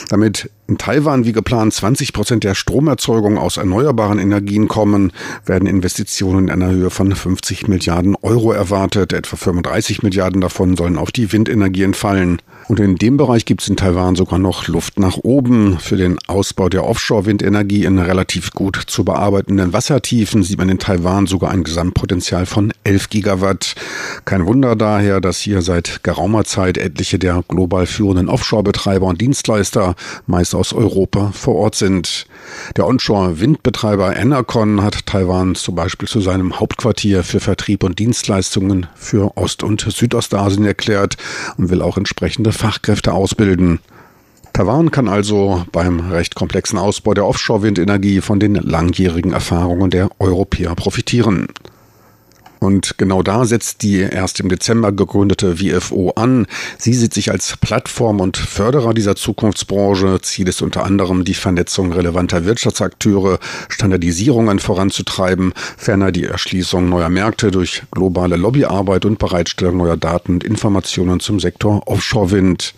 Damit 0.08 0.50
in 0.68 0.78
Taiwan 0.78 1.24
wie 1.24 1.32
geplant 1.32 1.72
20 1.72 2.12
Prozent 2.12 2.44
der 2.44 2.54
Stromerzeugung 2.54 3.38
aus 3.38 3.56
erneuerbaren 3.56 4.18
Energien 4.18 4.66
kommen, 4.66 5.12
werden 5.44 5.68
Investitionen 5.68 6.48
in 6.48 6.50
einer 6.62 6.72
Höhe 6.72 6.90
von 6.90 7.14
50 7.14 7.68
Milliarden 7.68 8.16
Euro 8.22 8.52
erwartet. 8.52 9.12
Etwa 9.12 9.36
35 9.36 10.02
Milliarden 10.02 10.40
davon 10.40 10.76
sollen 10.76 10.98
auf 10.98 11.12
die 11.12 11.32
Windenergie 11.32 11.84
entfallen. 11.84 12.42
Und 12.68 12.80
in 12.80 12.96
dem 12.96 13.16
Bereich 13.16 13.44
gibt 13.44 13.62
es 13.62 13.68
in 13.68 13.76
Taiwan 13.76 14.16
sogar 14.16 14.40
noch 14.40 14.66
Luft 14.66 14.98
nach 14.98 15.18
oben. 15.18 15.78
Für 15.78 15.96
den 15.96 16.18
Ausbau 16.26 16.68
der 16.68 16.84
Offshore-Windenergie 16.84 17.84
in 17.84 17.98
relativ 17.98 18.50
gut 18.50 18.76
zu 18.88 19.04
bearbeitenden 19.04 19.72
Wassertiefen 19.72 20.42
sieht 20.42 20.58
man 20.58 20.68
in 20.68 20.80
Taiwan 20.80 21.28
sogar 21.28 21.52
ein 21.52 21.62
Gesamtpotenzial 21.62 22.44
von 22.44 22.72
11 22.82 23.10
Gigawatt. 23.10 23.76
Kein 24.24 24.46
Wunder 24.46 24.74
daher, 24.74 25.20
dass 25.20 25.38
hier 25.38 25.62
seit 25.62 26.02
geraumer 26.02 26.44
Zeit 26.44 26.76
etliche 26.76 27.20
der 27.20 27.44
global 27.46 27.86
führenden 27.86 28.28
Offshore-Betreiber 28.28 29.06
und 29.06 29.20
Dienstleister 29.20 29.94
meist 30.26 30.55
aus 30.56 30.72
Europa 30.72 31.30
vor 31.32 31.54
Ort 31.56 31.74
sind. 31.74 32.26
Der 32.76 32.86
Onshore-Windbetreiber 32.86 34.16
Enercon 34.16 34.82
hat 34.82 35.06
Taiwan 35.06 35.54
zum 35.54 35.74
Beispiel 35.74 36.08
zu 36.08 36.20
seinem 36.20 36.58
Hauptquartier 36.58 37.22
für 37.22 37.40
Vertrieb 37.40 37.84
und 37.84 37.98
Dienstleistungen 37.98 38.86
für 38.94 39.36
Ost- 39.36 39.62
und 39.62 39.80
Südostasien 39.80 40.64
erklärt 40.64 41.16
und 41.56 41.70
will 41.70 41.82
auch 41.82 41.96
entsprechende 41.96 42.52
Fachkräfte 42.52 43.12
ausbilden. 43.12 43.80
Taiwan 44.52 44.90
kann 44.90 45.06
also 45.06 45.66
beim 45.70 46.10
recht 46.10 46.34
komplexen 46.34 46.78
Ausbau 46.78 47.12
der 47.12 47.26
Offshore-Windenergie 47.26 48.22
von 48.22 48.40
den 48.40 48.54
langjährigen 48.54 49.34
Erfahrungen 49.34 49.90
der 49.90 50.08
Europäer 50.18 50.74
profitieren. 50.74 51.48
Und 52.58 52.98
genau 52.98 53.22
da 53.22 53.44
setzt 53.44 53.82
die 53.82 53.98
erst 53.98 54.40
im 54.40 54.48
Dezember 54.48 54.92
gegründete 54.92 55.60
WFO 55.60 56.10
an. 56.16 56.46
Sie 56.78 56.94
sieht 56.94 57.12
sich 57.12 57.30
als 57.30 57.56
Plattform 57.56 58.20
und 58.20 58.36
Förderer 58.36 58.94
dieser 58.94 59.16
Zukunftsbranche. 59.16 60.20
Ziel 60.22 60.48
ist 60.48 60.62
unter 60.62 60.84
anderem 60.84 61.24
die 61.24 61.34
Vernetzung 61.34 61.92
relevanter 61.92 62.44
Wirtschaftsakteure, 62.44 63.38
Standardisierungen 63.68 64.58
voranzutreiben, 64.58 65.52
ferner 65.76 66.12
die 66.12 66.24
Erschließung 66.24 66.88
neuer 66.88 67.10
Märkte 67.10 67.50
durch 67.50 67.82
globale 67.90 68.36
Lobbyarbeit 68.36 69.04
und 69.04 69.18
Bereitstellung 69.18 69.76
neuer 69.76 69.96
Daten 69.96 70.34
und 70.34 70.44
Informationen 70.44 71.20
zum 71.20 71.40
Sektor 71.40 71.86
Offshore-Wind. 71.86 72.74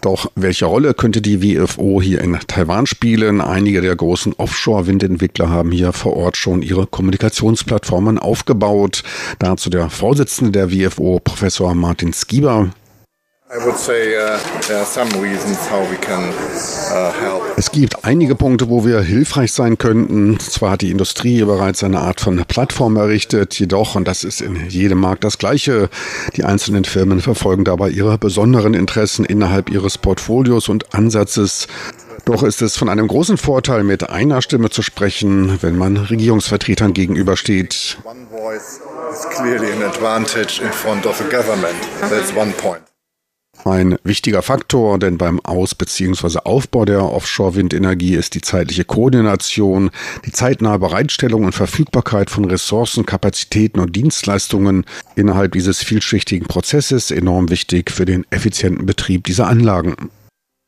Doch 0.00 0.30
welche 0.34 0.64
Rolle 0.64 0.94
könnte 0.94 1.20
die 1.20 1.42
WFO 1.42 2.00
hier 2.00 2.22
in 2.22 2.38
Taiwan 2.46 2.86
spielen? 2.86 3.40
Einige 3.40 3.82
der 3.82 3.94
großen 3.94 4.32
Offshore-Windentwickler 4.32 5.50
haben 5.50 5.70
hier 5.70 5.92
vor 5.92 6.16
Ort 6.16 6.36
schon 6.38 6.62
ihre 6.62 6.86
Kommunikationsplattformen 6.86 8.18
aufgebaut. 8.18 9.02
Dazu 9.38 9.68
der 9.68 9.90
Vorsitzende 9.90 10.50
der 10.50 10.72
WFO, 10.72 11.20
Professor 11.22 11.74
Martin 11.74 12.12
Skieber. 12.14 12.70
Uh, 13.54 13.58
uh, 13.58 13.72
es 17.58 17.70
gibt 17.70 18.02
einige 18.02 18.34
Punkte, 18.34 18.70
wo 18.70 18.86
wir 18.86 19.02
hilfreich 19.02 19.52
sein 19.52 19.76
könnten. 19.76 20.40
Zwar 20.40 20.70
hat 20.70 20.80
die 20.80 20.90
Industrie 20.90 21.44
bereits 21.44 21.84
eine 21.84 22.00
Art 22.00 22.22
von 22.22 22.42
Plattform 22.48 22.96
errichtet, 22.96 23.58
jedoch, 23.58 23.94
und 23.94 24.08
das 24.08 24.24
ist 24.24 24.40
in 24.40 24.70
jedem 24.70 25.00
Markt 25.00 25.22
das 25.24 25.36
Gleiche, 25.36 25.90
die 26.34 26.44
einzelnen 26.44 26.84
Firmen 26.84 27.20
verfolgen 27.20 27.64
dabei 27.64 27.90
ihre 27.90 28.16
besonderen 28.16 28.72
Interessen 28.72 29.26
innerhalb 29.26 29.68
ihres 29.68 29.98
Portfolios 29.98 30.70
und 30.70 30.94
Ansatzes. 30.94 31.66
Doch 32.24 32.42
ist 32.44 32.62
es 32.62 32.78
von 32.78 32.88
einem 32.88 33.06
großen 33.06 33.36
Vorteil, 33.36 33.84
mit 33.84 34.08
einer 34.08 34.40
Stimme 34.40 34.70
zu 34.70 34.80
sprechen, 34.80 35.58
wenn 35.60 35.76
man 35.76 35.98
Regierungsvertretern 35.98 36.94
gegenübersteht. 36.94 37.98
One 38.04 38.26
voice 38.30 38.80
is 39.12 39.28
clearly 39.36 39.70
an 39.72 39.82
advantage 39.82 40.62
in 40.62 40.72
front 40.72 41.04
of 41.04 41.20
a 41.20 41.24
government. 41.24 41.76
That's 42.08 42.34
one 42.34 42.52
point. 42.52 42.91
Ein 43.64 43.96
wichtiger 44.02 44.42
Faktor, 44.42 44.98
denn 44.98 45.18
beim 45.18 45.38
Aus- 45.40 45.76
bzw. 45.76 46.40
Aufbau 46.44 46.84
der 46.84 47.04
Offshore-Windenergie 47.04 48.16
ist 48.16 48.34
die 48.34 48.40
zeitliche 48.40 48.84
Koordination, 48.84 49.90
die 50.26 50.32
zeitnahe 50.32 50.80
Bereitstellung 50.80 51.44
und 51.44 51.54
Verfügbarkeit 51.54 52.28
von 52.28 52.44
Ressourcen, 52.44 53.06
Kapazitäten 53.06 53.78
und 53.78 53.94
Dienstleistungen 53.94 54.84
innerhalb 55.14 55.52
dieses 55.52 55.78
vielschichtigen 55.78 56.48
Prozesses 56.48 57.12
enorm 57.12 57.50
wichtig 57.50 57.92
für 57.92 58.04
den 58.04 58.26
effizienten 58.30 58.84
Betrieb 58.84 59.24
dieser 59.24 59.46
Anlagen. 59.46 59.94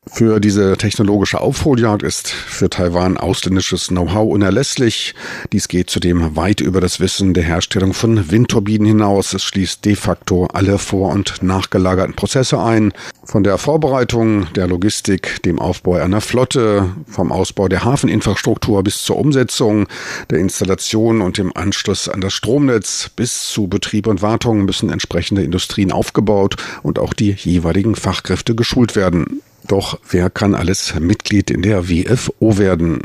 Für 0.07 0.39
diese 0.39 0.77
technologische 0.77 1.41
Aufholjagd 1.41 2.03
ist 2.03 2.29
für 2.29 2.69
Taiwan 2.69 3.17
ausländisches 3.17 3.87
Know-how 3.87 4.31
unerlässlich. 4.31 5.15
Dies 5.51 5.67
geht 5.67 5.89
zudem 5.89 6.35
weit 6.35 6.61
über 6.61 6.79
das 6.79 6.99
Wissen 6.99 7.33
der 7.33 7.43
Herstellung 7.43 7.93
von 7.93 8.31
Windturbinen 8.31 8.85
hinaus. 8.87 9.33
Es 9.33 9.43
schließt 9.43 9.83
de 9.83 9.95
facto 9.95 10.45
alle 10.53 10.77
vor- 10.77 11.11
und 11.11 11.41
nachgelagerten 11.41 12.15
Prozesse 12.15 12.59
ein. 12.59 12.93
Von 13.23 13.43
der 13.43 13.57
Vorbereitung, 13.57 14.47
der 14.53 14.67
Logistik, 14.67 15.41
dem 15.43 15.59
Aufbau 15.59 15.95
einer 15.95 16.21
Flotte, 16.21 16.91
vom 17.07 17.31
Ausbau 17.31 17.67
der 17.67 17.83
Hafeninfrastruktur 17.83 18.83
bis 18.83 19.03
zur 19.03 19.17
Umsetzung, 19.17 19.87
der 20.29 20.37
Installation 20.37 21.21
und 21.21 21.39
dem 21.39 21.51
Anschluss 21.57 22.07
an 22.07 22.21
das 22.21 22.33
Stromnetz 22.33 23.09
bis 23.15 23.47
zu 23.47 23.67
Betrieb 23.67 24.05
und 24.05 24.21
Wartung 24.21 24.65
müssen 24.65 24.91
entsprechende 24.91 25.43
Industrien 25.43 25.91
aufgebaut 25.91 26.57
und 26.83 26.99
auch 26.99 27.13
die 27.13 27.31
jeweiligen 27.31 27.95
Fachkräfte 27.95 28.53
geschult 28.53 28.95
werden. 28.95 29.41
Doch 29.67 29.99
wer 30.09 30.29
kann 30.29 30.55
alles 30.55 30.93
Mitglied 30.99 31.49
in 31.49 31.61
der 31.61 31.89
WFO 31.89 32.57
werden? 32.57 33.01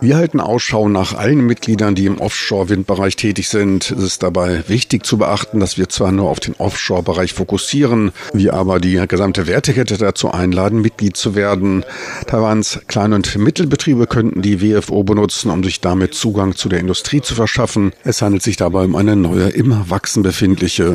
Wir 0.00 0.16
halten 0.16 0.40
Ausschau 0.40 0.88
nach 0.88 1.14
allen 1.14 1.44
Mitgliedern, 1.46 1.94
die 1.94 2.06
im 2.06 2.18
Offshore-Windbereich 2.18 3.16
tätig 3.16 3.48
sind. 3.48 3.90
Es 3.90 4.02
ist 4.02 4.22
dabei 4.22 4.64
wichtig 4.66 5.04
zu 5.04 5.18
beachten, 5.18 5.60
dass 5.60 5.76
wir 5.76 5.90
zwar 5.90 6.10
nur 6.10 6.30
auf 6.30 6.40
den 6.40 6.54
Offshore-Bereich 6.54 7.34
fokussieren, 7.34 8.12
wir 8.32 8.54
aber 8.54 8.80
die 8.80 9.02
gesamte 9.06 9.46
Wertekette 9.46 9.98
dazu 9.98 10.30
einladen, 10.30 10.80
Mitglied 10.80 11.18
zu 11.18 11.34
werden. 11.34 11.84
Taiwans 12.26 12.80
Klein- 12.86 13.12
und 13.12 13.36
Mittelbetriebe 13.36 14.06
könnten 14.06 14.40
die 14.40 14.62
WFO 14.62 15.02
benutzen, 15.02 15.50
um 15.50 15.62
sich 15.62 15.80
damit 15.80 16.14
Zugang 16.14 16.54
zu 16.54 16.70
der 16.70 16.78
Industrie 16.80 17.20
zu 17.20 17.34
verschaffen. 17.34 17.92
Es 18.04 18.22
handelt 18.22 18.42
sich 18.42 18.56
dabei 18.56 18.84
um 18.84 18.96
eine 18.96 19.16
neue, 19.16 19.50
im 19.50 19.90
Wachsen 19.90 20.22
befindliche. 20.22 20.94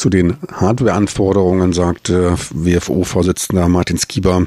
Zu 0.00 0.08
den 0.08 0.38
Hardware-Anforderungen 0.50 1.74
sagte 1.74 2.34
WFO-Vorsitzender 2.54 3.68
Martin 3.68 3.98
Skieber, 3.98 4.46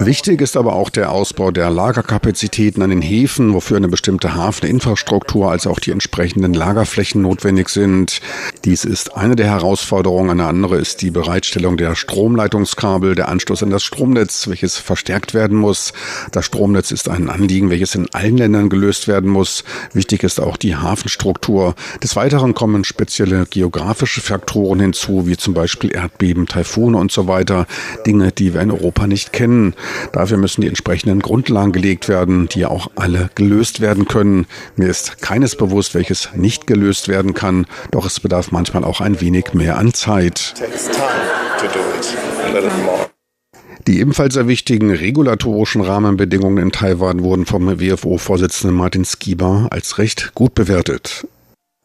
Wichtig 0.00 0.40
ist 0.40 0.56
aber 0.56 0.74
auch 0.74 0.90
der 0.90 1.12
Ausbau 1.12 1.52
der 1.52 1.70
Lagerkapazitäten 1.70 2.82
an 2.82 2.90
den 2.90 3.02
Häfen, 3.02 3.54
wofür 3.54 3.76
eine 3.76 3.86
bestimmte 3.86 4.34
Hafeninfrastruktur 4.34 5.50
als 5.50 5.66
auch 5.68 5.78
die 5.78 5.92
entsprechenden 5.92 6.52
Lagerflächen 6.52 7.22
notwendig 7.22 7.68
sind. 7.68 8.20
Dies 8.64 8.84
ist 8.84 9.16
eine 9.16 9.36
der 9.36 9.46
Herausforderungen. 9.46 10.30
Eine 10.30 10.46
andere 10.46 10.78
ist 10.78 11.02
die 11.02 11.12
Bereitstellung 11.12 11.76
der 11.76 11.94
Stromleitungskabel, 11.94 13.14
der 13.14 13.28
Anschluss 13.28 13.62
an 13.62 13.70
das 13.70 13.84
Stromnetz, 13.84 14.48
welches 14.48 14.76
verstärkt 14.76 15.34
werden 15.34 15.56
muss. 15.58 15.92
Das 16.32 16.44
Stromnetz 16.44 16.90
ist 16.90 17.08
ein 17.08 17.30
Anliegen, 17.30 17.70
welches 17.70 17.94
in 17.94 18.12
allen 18.12 18.38
Ländern 18.38 18.68
gelöst 18.68 19.06
werden 19.06 19.30
muss. 19.30 19.62
Wichtig 19.92 20.24
ist 20.24 20.40
auch 20.40 20.56
die 20.56 20.74
Hafenstruktur. 20.74 21.76
Des 22.02 22.16
Weiteren 22.16 22.54
kommen 22.54 22.82
spezielle 22.82 23.46
geografische 23.46 24.20
Faktoren 24.20 24.80
hinzu, 24.80 25.28
wie 25.28 25.36
zum 25.36 25.54
Beispiel 25.54 25.94
Erdbeben, 25.94 26.46
Taifune 26.46 26.96
und 26.96 27.12
so 27.12 27.28
weiter. 27.28 27.66
Dinge, 28.04 28.31
die 28.38 28.54
wir 28.54 28.60
in 28.60 28.70
Europa 28.70 29.06
nicht 29.06 29.32
kennen. 29.32 29.74
Dafür 30.12 30.36
müssen 30.36 30.60
die 30.60 30.68
entsprechenden 30.68 31.20
Grundlagen 31.20 31.72
gelegt 31.72 32.08
werden, 32.08 32.48
die 32.48 32.66
auch 32.66 32.90
alle 32.96 33.30
gelöst 33.34 33.80
werden 33.80 34.06
können. 34.06 34.46
Mir 34.76 34.88
ist 34.88 35.20
keines 35.22 35.56
bewusst, 35.56 35.94
welches 35.94 36.30
nicht 36.34 36.66
gelöst 36.66 37.08
werden 37.08 37.34
kann, 37.34 37.66
doch 37.90 38.06
es 38.06 38.20
bedarf 38.20 38.52
manchmal 38.52 38.84
auch 38.84 39.00
ein 39.00 39.20
wenig 39.20 39.54
mehr 39.54 39.78
an 39.78 39.94
Zeit. 39.94 40.54
Die 43.86 43.98
ebenfalls 43.98 44.34
sehr 44.34 44.46
wichtigen 44.46 44.90
regulatorischen 44.90 45.80
Rahmenbedingungen 45.80 46.58
in 46.58 46.72
Taiwan 46.72 47.22
wurden 47.24 47.46
vom 47.46 47.80
WFO-Vorsitzenden 47.80 48.76
Martin 48.76 49.04
Skiba 49.04 49.66
als 49.70 49.98
recht 49.98 50.32
gut 50.34 50.54
bewertet. 50.54 51.26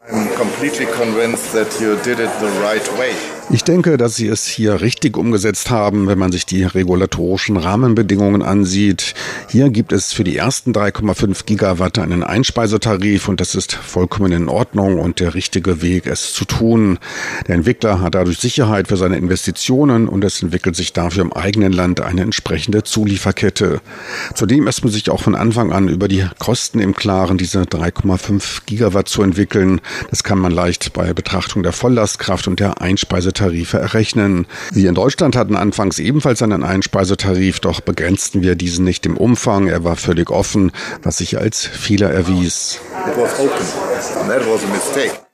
I'm 0.10 0.28
completely 0.38 0.86
convinced 0.86 1.52
that 1.54 1.82
you 1.82 1.96
did 1.98 2.20
it 2.20 2.30
the 2.40 2.48
right 2.62 2.88
way. 2.98 3.37
Ich 3.50 3.64
denke, 3.64 3.96
dass 3.96 4.18
Sie 4.18 4.28
es 4.28 4.46
hier 4.46 4.82
richtig 4.82 5.16
umgesetzt 5.16 5.70
haben, 5.70 6.08
wenn 6.08 6.20
man 6.20 6.34
sich 6.34 6.46
die 6.46 6.64
regulatorischen 6.64 7.56
Rahmenbedingungen 7.56 8.42
ansieht. 8.42 9.14
Hier 9.48 9.70
gibt 9.70 9.94
es 9.94 10.12
für 10.12 10.26
die 10.26 10.36
ersten 10.36 10.74
3,5 10.74 11.46
Gigawatt 11.46 11.98
einen 11.98 12.24
Einspeisetarif 12.24 13.30
und 13.30 13.40
das 13.40 13.56
ist 13.56 13.72
vollkommen 13.72 14.34
in 14.34 14.50
Ordnung 14.50 15.00
und 15.00 15.22
der 15.22 15.34
richtige 15.34 15.82
Weg, 15.82 16.08
es 16.08 16.34
zu 16.34 16.44
tun. 16.44 17.00
Der 17.48 17.56
Entwickler 17.56 18.02
hat 18.02 18.16
dadurch 18.16 18.38
Sicherheit 18.38 18.90
für 18.90 18.98
seine 18.98 19.16
Investitionen 19.16 20.10
und 20.10 20.26
es 20.26 20.44
entwickelt 20.44 20.76
sich 20.76 20.92
dafür 20.92 21.22
im 21.22 21.32
eigenen 21.32 21.72
Land 21.72 22.02
eine 22.02 22.24
entsprechende 22.24 22.84
Zulieferkette. 22.84 23.80
Zudem 24.36 24.68
ist 24.68 24.84
man 24.84 24.92
sich 24.92 25.10
auch 25.10 25.22
von 25.22 25.36
Anfang 25.36 25.72
an 25.72 25.88
über 25.88 26.10
die 26.10 26.26
Kosten 26.38 26.82
im 26.82 26.94
Klaren, 26.94 27.38
diese 27.38 27.62
3,5 27.62 28.64
Gigawatt 28.66 29.08
zu 29.08 29.22
entwickeln. 29.22 29.80
Das 30.10 30.26
kann 30.26 30.38
man 30.38 30.52
leicht 30.52 30.92
bei 30.92 31.14
Betrachtung 31.14 31.64
der 31.64 31.72
Volllastkraft 31.72 32.50
und 32.50 32.60
der 32.60 32.82
Einspeisetarife 33.38 33.68
Tarife 33.68 33.78
errechnen. 33.78 34.46
Wir 34.72 34.90
in 34.90 34.96
Deutschland 34.96 35.36
hatten 35.36 35.56
anfangs 35.56 36.00
ebenfalls 36.00 36.42
einen 36.42 36.64
Einspeisetarif, 36.64 37.60
doch 37.60 37.82
begrenzten 37.82 38.42
wir 38.42 38.56
diesen 38.56 38.84
nicht 38.84 39.06
im 39.06 39.18
Umfang. 39.18 39.68
Er 39.68 39.84
war 39.84 39.96
völlig 39.96 40.30
offen, 40.30 40.72
was 41.04 41.18
sich 41.18 41.38
als 41.38 41.66
Fehler 41.66 42.12
erwies. 42.12 42.80
It 43.06 43.18
was 43.18 43.40
open. 43.40 43.50
That 44.28 44.42
was 44.48 44.64
a 44.64 44.68
mistake. 44.68 45.27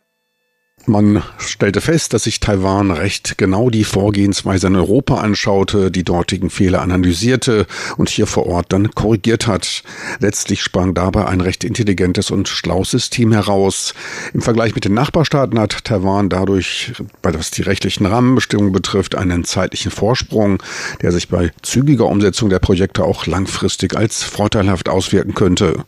Man 0.85 1.23
stellte 1.37 1.79
fest, 1.79 2.13
dass 2.13 2.23
sich 2.23 2.41
Taiwan 2.41 2.91
recht 2.91 3.37
genau 3.37 3.69
die 3.69 3.85
Vorgehensweise 3.85 4.67
in 4.67 4.75
Europa 4.75 5.15
anschaute, 5.15 5.91
die 5.91 6.03
dortigen 6.03 6.49
Fehler 6.49 6.81
analysierte 6.81 7.67
und 7.95 8.09
hier 8.09 8.27
vor 8.27 8.47
Ort 8.47 8.73
dann 8.73 8.91
korrigiert 8.91 9.47
hat. 9.47 9.83
Letztlich 10.19 10.61
sprang 10.61 10.93
dabei 10.93 11.25
ein 11.25 11.39
recht 11.39 11.63
intelligentes 11.63 12.31
und 12.31 12.49
schlaues 12.49 12.91
System 12.91 13.31
heraus. 13.31 13.93
Im 14.33 14.41
Vergleich 14.41 14.75
mit 14.75 14.83
den 14.83 14.93
Nachbarstaaten 14.93 15.57
hat 15.57 15.85
Taiwan 15.85 16.27
dadurch, 16.27 16.91
was 17.21 17.51
die 17.51 17.61
rechtlichen 17.61 18.05
Rahmenbestimmungen 18.05 18.73
betrifft, 18.73 19.15
einen 19.15 19.45
zeitlichen 19.45 19.89
Vorsprung, 19.91 20.61
der 21.01 21.13
sich 21.13 21.29
bei 21.29 21.53
zügiger 21.61 22.07
Umsetzung 22.07 22.49
der 22.49 22.59
Projekte 22.59 23.05
auch 23.05 23.25
langfristig 23.25 23.95
als 23.95 24.23
vorteilhaft 24.23 24.89
auswirken 24.89 25.33
könnte 25.33 25.85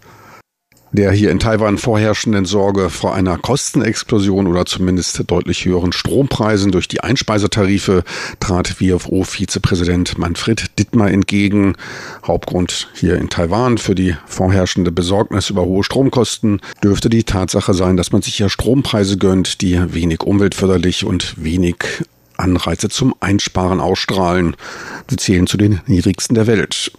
der 0.96 1.12
hier 1.12 1.32
in 1.32 1.40
Taiwan 1.40 1.78
vorherrschenden 1.78 2.46
Sorge 2.46 2.90
vor 2.90 3.14
einer 3.14 3.38
Kostenexplosion 3.38 4.48
oder 4.48 4.66
zumindest 4.66 5.22
deutlich 5.28 5.66
höheren 5.66 5.92
Strompreisen 5.92 6.72
durch 6.72 6.88
die 6.88 7.02
Einspeisetarife 7.02 8.04
trat 8.40 8.80
WFO-Vizepräsident 8.80 10.18
Manfred 10.18 10.80
Dittmar 10.80 11.12
entgegen. 11.12 11.76
Hauptgrund 12.26 12.90
hier 12.94 13.18
in 13.18 13.30
Taiwan 13.30 13.78
für 13.78 13.96
die 13.96 14.16
vorherrschende 14.26 14.92
Besorgnis 14.92 15.50
über 15.50 15.66
hohe 15.66 15.84
Stromkosten 15.84 16.62
dürfte 16.84 17.10
die 17.10 17.24
Tatsache 17.24 17.74
sein, 17.74 17.98
dass 17.98 18.12
man 18.12 18.22
sich 18.22 18.40
ja 18.40 18.50
Strompreise 18.50 19.18
gönnt, 19.18 19.62
die 19.62 19.94
wenig 19.94 20.24
umweltförderlich 20.24 21.06
und 21.06 21.36
wenig 21.44 21.76
Anreize 22.38 22.90
zum 22.90 23.14
Einsparen 23.20 23.80
ausstrahlen. 23.80 24.56
Sie 25.10 25.18
zählen 25.18 25.48
zu 25.48 25.58
den 25.58 25.82
niedrigsten 25.88 26.36
der 26.36 26.48
Welt. 26.48 26.92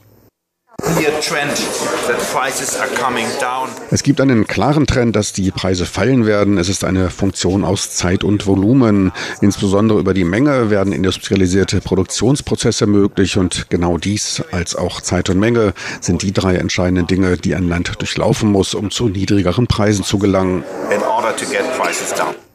Es 3.90 4.02
gibt 4.02 4.20
einen 4.20 4.46
klaren 4.46 4.86
Trend, 4.86 5.16
dass 5.16 5.32
die 5.32 5.50
Preise 5.50 5.84
fallen 5.84 6.26
werden. 6.26 6.58
Es 6.58 6.68
ist 6.68 6.84
eine 6.84 7.10
Funktion 7.10 7.64
aus 7.64 7.90
Zeit 7.90 8.22
und 8.22 8.46
Volumen. 8.46 9.12
Insbesondere 9.40 9.98
über 9.98 10.14
die 10.14 10.24
Menge 10.24 10.70
werden 10.70 10.92
industrialisierte 10.92 11.80
Produktionsprozesse 11.80 12.86
möglich 12.86 13.36
und 13.36 13.68
genau 13.68 13.98
dies 13.98 14.42
als 14.52 14.76
auch 14.76 15.00
Zeit 15.00 15.28
und 15.28 15.40
Menge 15.40 15.74
sind 16.00 16.22
die 16.22 16.32
drei 16.32 16.56
entscheidenden 16.56 17.06
Dinge, 17.06 17.36
die 17.36 17.54
ein 17.54 17.68
Land 17.68 17.92
durchlaufen 17.98 18.50
muss, 18.52 18.74
um 18.74 18.90
zu 18.90 19.08
niedrigeren 19.08 19.66
Preisen 19.66 20.04
zu 20.04 20.18
gelangen. 20.18 20.62
In 20.94 21.02
order 21.02 21.34
to 21.36 21.46
get 21.46 21.64
prices 21.76 22.14
down. 22.14 22.45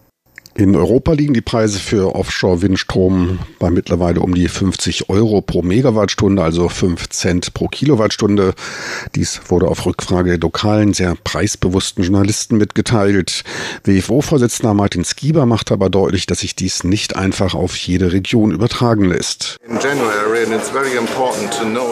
In 0.62 0.76
Europa 0.76 1.14
liegen 1.14 1.34
die 1.34 1.42
Preise 1.42 1.80
für 1.80 2.14
Offshore-Windstrom 2.14 3.40
bei 3.58 3.72
mittlerweile 3.72 4.20
um 4.20 4.36
die 4.36 4.48
50 4.48 5.10
Euro 5.10 5.42
pro 5.42 5.64
Megawattstunde, 5.64 6.44
also 6.44 6.70
5 6.70 7.10
Cent 7.10 7.56
pro 7.56 7.68
Kilowattstunde. 7.68 8.54
Dies 9.16 9.42
wurde 9.48 9.68
auf 9.68 9.88
Rückfrage 9.88 10.30
der 10.30 10.40
lokalen, 10.40 10.94
sehr 10.94 11.16
preisbewussten 11.24 12.04
Journalisten 12.04 12.58
mitgeteilt. 12.58 13.44
WFO-Vorsitzender 13.86 14.76
Martin 14.76 15.04
Skieber 15.04 15.48
macht 15.48 15.72
aber 15.72 15.90
deutlich, 15.90 16.28
dass 16.28 16.42
sich 16.42 16.56
dies 16.56 16.84
nicht 16.84 17.16
einfach 17.16 17.56
auf 17.56 17.76
jede 17.76 18.12
Region 18.12 18.52
übertragen 18.52 19.06
lässt. 19.06 19.58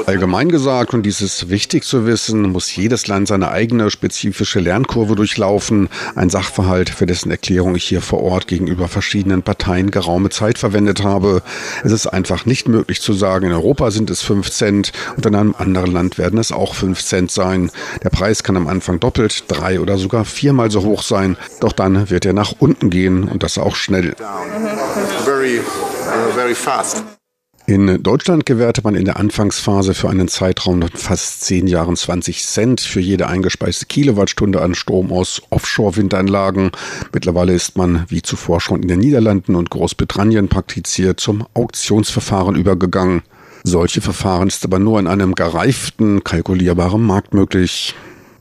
Allgemein 0.06 0.50
gesagt, 0.50 0.94
und 0.94 1.08
dies 1.08 1.22
ist 1.22 1.50
wichtig 1.50 1.86
zu 1.86 2.06
wissen, 2.06 2.52
muss 2.52 2.76
jedes 2.76 3.08
Land 3.08 3.30
seine 3.30 3.50
eigene 3.50 3.90
spezifische 3.90 4.60
Lernkurve 4.60 5.16
durchlaufen. 5.16 5.90
Ein 6.14 6.30
Sachverhalt, 6.30 6.92
für 6.92 7.08
dessen 7.08 7.32
Erklärung 7.32 7.76
ich 7.76 7.86
hier 7.86 8.02
vor 8.02 8.22
Ort 8.22 8.48
gegenüber 8.60 8.90
verschiedenen 8.90 9.42
Parteien 9.42 9.90
geraume 9.90 10.30
Zeit 10.30 10.58
verwendet 10.58 11.04
habe. 11.04 11.42
Es 11.84 11.92
ist 11.92 12.08
einfach 12.08 12.46
nicht 12.46 12.68
möglich 12.68 13.02
zu 13.02 13.14
sagen, 13.14 13.46
in 13.46 13.54
Europa 13.54 13.90
sind 13.90 14.10
es 14.10 14.22
5 14.22 14.52
Cent 14.52 14.92
und 15.16 15.26
in 15.26 15.36
einem 15.36 15.56
anderen 15.58 15.92
Land 15.92 16.18
werden 16.18 16.38
es 16.38 16.52
auch 16.52 16.76
5 16.76 17.02
Cent 17.02 17.32
sein. 17.32 17.72
Der 18.04 18.10
Preis 18.10 18.44
kann 18.44 18.58
am 18.58 18.68
Anfang 18.68 19.00
doppelt, 19.00 19.46
drei 19.48 19.80
oder 19.80 19.98
sogar 19.98 20.26
viermal 20.26 20.72
so 20.72 20.84
hoch 20.84 21.04
sein, 21.04 21.38
doch 21.62 21.72
dann 21.72 22.10
wird 22.10 22.26
er 22.26 22.34
nach 22.34 22.54
unten 22.60 22.90
gehen 22.90 23.24
und 23.24 23.44
das 23.44 23.58
auch 23.58 23.76
schnell. 23.76 24.16
Very, 25.24 25.60
uh, 25.60 26.34
very 26.34 26.56
fast. 26.56 27.04
In 27.70 28.02
Deutschland 28.02 28.48
gewährte 28.48 28.82
man 28.84 28.96
in 28.96 29.06
der 29.06 29.18
Anfangsphase 29.18 29.94
für 29.94 30.10
einen 30.10 30.28
Zeitraum 30.28 30.82
von 30.82 30.90
fast 30.96 31.44
zehn 31.44 31.68
Jahren 31.68 31.96
20 31.96 32.44
Cent 32.44 32.82
für 32.82 33.00
jede 33.00 33.28
eingespeiste 33.28 33.86
Kilowattstunde 33.86 34.60
an 34.60 34.74
Strom 34.74 35.12
aus 35.12 35.44
Offshore-Windanlagen. 35.52 36.72
Mittlerweile 37.14 37.54
ist 37.54 37.78
man, 37.78 38.06
wie 38.08 38.24
zuvor 38.24 38.60
schon 38.60 38.82
in 38.82 38.88
den 38.88 38.98
Niederlanden 38.98 39.54
und 39.54 39.70
Großbritannien 39.70 40.48
praktiziert, 40.48 41.20
zum 41.20 41.46
Auktionsverfahren 41.54 42.56
übergegangen. 42.56 43.22
Solche 43.64 44.02
Verfahren 44.02 44.48
ist 44.48 44.66
aber 44.66 44.80
nur 44.80 45.00
in 45.00 45.06
einem 45.06 45.36
gereiften, 45.36 46.24
kalkulierbaren 46.24 47.04
Markt 47.04 47.36
möglich. 47.36 47.94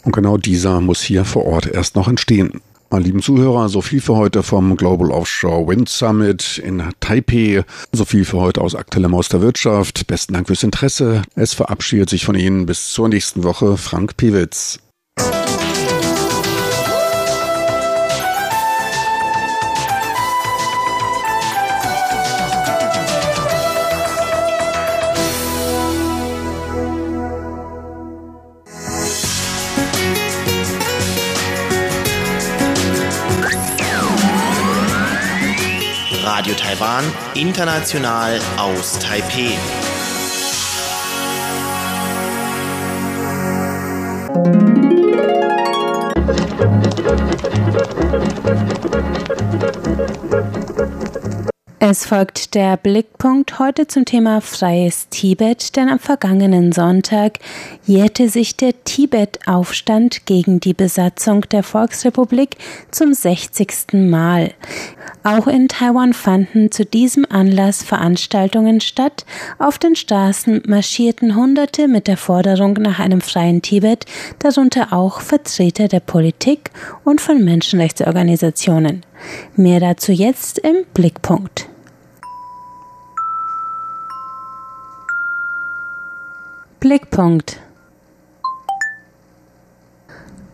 Und 0.05 0.13
genau 0.13 0.39
dieser 0.39 0.81
muss 0.81 1.03
hier 1.03 1.27
vor 1.27 1.45
Ort 1.45 1.67
erst 1.67 1.97
noch 1.97 2.09
entstehen. 2.09 2.63
Meine 2.91 3.05
lieben 3.05 3.21
Zuhörer, 3.21 3.69
so 3.69 3.83
viel 3.83 4.01
für 4.01 4.17
heute 4.17 4.43
vom 4.43 4.75
Global 4.75 5.11
Offshore 5.11 5.69
Wind 5.69 5.91
Summit 5.91 6.57
in 6.57 6.83
Taipei. 7.01 7.63
So 7.93 8.07
viel 8.07 8.25
für 8.25 8.39
heute 8.39 8.63
aus 8.63 8.75
aktuellem 8.75 9.15
aus 9.15 9.29
der 9.29 9.43
Wirtschaft. 9.43 10.07
Besten 10.07 10.33
Dank 10.33 10.47
fürs 10.47 10.63
Interesse. 10.63 11.23
Es 11.35 11.53
verabschiedet 11.53 12.09
sich 12.09 12.25
von 12.25 12.35
Ihnen 12.35 12.65
bis 12.65 12.91
zur 12.91 13.11
nächsten 13.11 13.45
Woche 13.45 13.77
Frank 13.77 14.17
Piewitz. 14.17 14.79
Radio 36.31 36.53
Taiwan, 36.53 37.05
international 37.33 38.39
aus 38.59 38.99
Taipeh. 38.99 39.57
Es 51.81 52.05
folgt 52.05 52.55
der 52.55 52.77
Blickpunkt 52.77 53.59
heute 53.59 53.87
zum 53.87 54.05
Thema 54.05 54.43
Freies 54.43 55.09
Tibet, 55.09 55.77
denn 55.77 55.89
am 55.89 55.99
vergangenen 55.99 56.73
Sonntag 56.73 57.39
jährte 57.87 58.29
sich 58.29 58.59
der 58.59 58.85
Tibet-Aufstand 58.85 60.27
gegen 60.27 60.61
die 60.61 60.75
Besatzung 60.75 61.49
der 61.49 61.63
Volksrepublik 61.63 62.59
zum 62.91 63.15
60. 63.15 63.95
Mal. 63.95 64.53
Auch 65.23 65.47
in 65.47 65.69
Taiwan 65.69 66.13
fanden 66.13 66.71
zu 66.71 66.85
diesem 66.85 67.27
Anlass 67.29 67.83
Veranstaltungen 67.83 68.81
statt. 68.81 69.25
Auf 69.59 69.79
den 69.79 69.97
Straßen 69.97 70.63
marschierten 70.67 71.37
Hunderte 71.37 71.89
mit 71.89 72.07
der 72.07 72.17
Forderung 72.17 72.75
nach 72.75 72.99
einem 72.99 73.21
freien 73.21 73.63
Tibet, 73.63 74.07
darunter 74.39 74.93
auch 74.93 75.21
Vertreter 75.21 75.89
der 75.89 76.01
Politik 76.01 76.71
und 77.05 77.21
von 77.21 77.45
Menschenrechtsorganisationen. 77.45 79.05
Mehr 79.57 79.81
dazu 79.81 80.13
jetzt 80.13 80.59
im 80.59 80.85
Blickpunkt. 80.95 81.69
Blickpunkt 86.81 87.61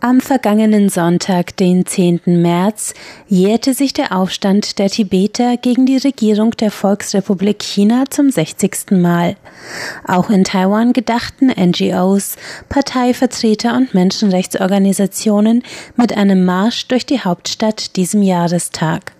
am 0.04 0.20
vergangenen 0.20 0.90
Sonntag, 0.90 1.56
den 1.56 1.86
10. 1.86 2.20
März, 2.26 2.92
jährte 3.26 3.72
sich 3.72 3.94
der 3.94 4.14
Aufstand 4.14 4.78
der 4.78 4.90
Tibeter 4.90 5.56
gegen 5.56 5.86
die 5.86 5.96
Regierung 5.96 6.50
der 6.50 6.70
Volksrepublik 6.70 7.62
China 7.62 8.04
zum 8.10 8.30
60. 8.30 8.90
Mal. 8.90 9.36
Auch 10.06 10.28
in 10.28 10.44
Taiwan 10.44 10.92
gedachten 10.92 11.46
NGOs, 11.46 12.36
Parteivertreter 12.68 13.74
und 13.74 13.94
Menschenrechtsorganisationen 13.94 15.62
mit 15.96 16.14
einem 16.14 16.44
Marsch 16.44 16.86
durch 16.88 17.06
die 17.06 17.20
Hauptstadt 17.20 17.96
diesem 17.96 18.20
Jahrestag. 18.20 19.13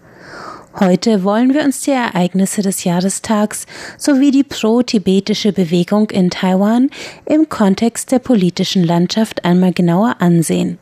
Heute 0.81 1.23
wollen 1.23 1.55
wir 1.55 1.63
uns 1.63 1.83
die 1.83 1.93
Ereignisse 1.93 2.61
des 2.61 2.83
Jahrestags 2.83 3.67
sowie 3.97 4.33
die 4.33 4.43
pro-tibetische 4.43 5.53
Bewegung 5.53 6.11
in 6.11 6.31
Taiwan 6.31 6.91
im 7.27 7.49
Kontext 7.49 8.11
der 8.11 8.19
politischen 8.19 8.83
Landschaft 8.83 9.45
einmal 9.45 9.73
genauer 9.73 10.17
ansehen. 10.19 10.79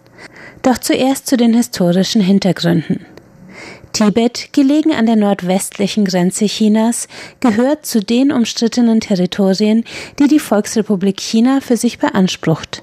Doch 0.63 0.79
zuerst 0.79 1.27
zu 1.27 1.37
den 1.37 1.53
historischen 1.53 2.23
Hintergründen. 2.23 3.05
Tibet, 3.93 4.55
gelegen 4.55 4.93
an 4.93 5.05
der 5.05 5.17
nordwestlichen 5.17 6.07
Grenze 6.07 6.47
Chinas, 6.47 7.07
gehört 7.41 7.85
zu 7.85 8.01
den 8.01 8.33
umstrittenen 8.33 9.01
Territorien, 9.01 9.85
die 10.19 10.29
die 10.29 10.39
Volksrepublik 10.39 11.21
China 11.21 11.61
für 11.61 11.77
sich 11.77 11.99
beansprucht. 11.99 12.83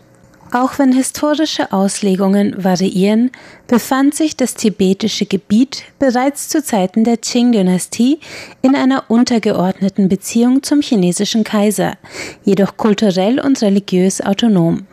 Auch 0.51 0.79
wenn 0.79 0.91
historische 0.91 1.71
Auslegungen 1.71 2.63
variieren, 2.63 3.29
befand 3.67 4.15
sich 4.15 4.35
das 4.35 4.55
tibetische 4.55 5.27
Gebiet 5.27 5.83
bereits 5.99 6.49
zu 6.49 6.63
Zeiten 6.63 7.03
der 7.03 7.17
Qing-Dynastie 7.17 8.19
in 8.63 8.75
einer 8.75 9.03
untergeordneten 9.09 10.09
Beziehung 10.09 10.63
zum 10.63 10.81
chinesischen 10.81 11.43
Kaiser, 11.43 11.97
jedoch 12.43 12.77
kulturell 12.77 13.39
und 13.39 13.61
religiös 13.61 14.21
autonom. 14.21 14.87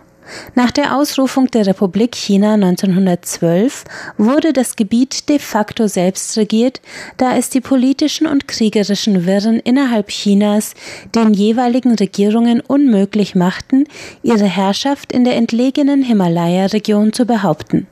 Nach 0.54 0.70
der 0.70 0.96
Ausrufung 0.96 1.46
der 1.48 1.66
Republik 1.66 2.14
China 2.14 2.54
1912 2.54 3.84
wurde 4.18 4.52
das 4.52 4.76
Gebiet 4.76 5.28
de 5.28 5.38
facto 5.38 5.86
selbst 5.86 6.36
regiert, 6.36 6.80
da 7.16 7.36
es 7.36 7.50
die 7.50 7.60
politischen 7.60 8.26
und 8.26 8.48
kriegerischen 8.48 9.26
Wirren 9.26 9.60
innerhalb 9.60 10.08
Chinas 10.08 10.74
den 11.14 11.34
jeweiligen 11.34 11.94
Regierungen 11.94 12.60
unmöglich 12.60 13.34
machten, 13.34 13.84
ihre 14.22 14.46
Herrschaft 14.46 15.12
in 15.12 15.24
der 15.24 15.36
entlegenen 15.36 16.02
Himalaya-Region 16.02 17.12
zu 17.12 17.26
behaupten. 17.26 17.86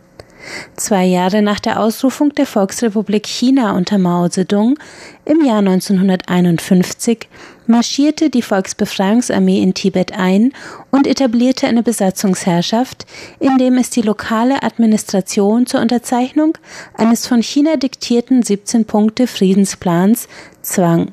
Zwei 0.77 1.05
Jahre 1.05 1.43
nach 1.43 1.61
der 1.61 1.81
Ausrufung 1.81 2.35
der 2.35 2.47
Volksrepublik 2.47 3.27
China 3.27 3.77
unter 3.77 3.99
Mao 3.99 4.29
Zedong 4.29 4.79
im 5.25 5.45
Jahr 5.45 5.59
1951 5.59 7.29
marschierte 7.67 8.31
die 8.31 8.43
Volksbefreiungsarmee 8.43 9.63
in 9.63 9.75
Tibet 9.75 10.13
ein 10.13 10.53
und 10.91 11.07
etablierte 11.07 11.67
eine 11.67 11.83
Besatzungsherrschaft, 11.83 13.07
indem 13.41 13.79
es 13.79 13.91
die 13.91 14.03
lokale 14.03 14.63
Administration 14.63 15.67
zur 15.67 15.81
Unterzeichnung 15.81 16.59
eines 16.95 17.27
von 17.27 17.43
China 17.43 17.77
diktierten 17.77 18.43
17 18.43 18.85
Punkte 18.85 19.27
Friedensplans 19.27 20.29
zwang. 20.63 21.13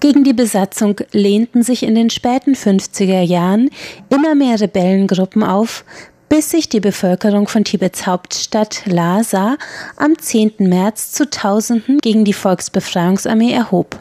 Gegen 0.00 0.22
die 0.22 0.34
Besatzung 0.34 1.00
lehnten 1.12 1.62
sich 1.62 1.82
in 1.82 1.94
den 1.94 2.10
späten 2.10 2.54
50er 2.54 3.22
Jahren 3.22 3.70
immer 4.10 4.34
mehr 4.34 4.60
Rebellengruppen 4.60 5.42
auf, 5.42 5.84
bis 6.28 6.50
sich 6.50 6.68
die 6.68 6.80
Bevölkerung 6.80 7.48
von 7.48 7.64
Tibets 7.64 8.06
Hauptstadt 8.06 8.82
Lhasa 8.86 9.56
am 9.96 10.18
10. 10.18 10.54
März 10.58 11.12
zu 11.12 11.28
Tausenden 11.28 11.98
gegen 11.98 12.24
die 12.24 12.32
Volksbefreiungsarmee 12.32 13.52
erhob. 13.52 13.98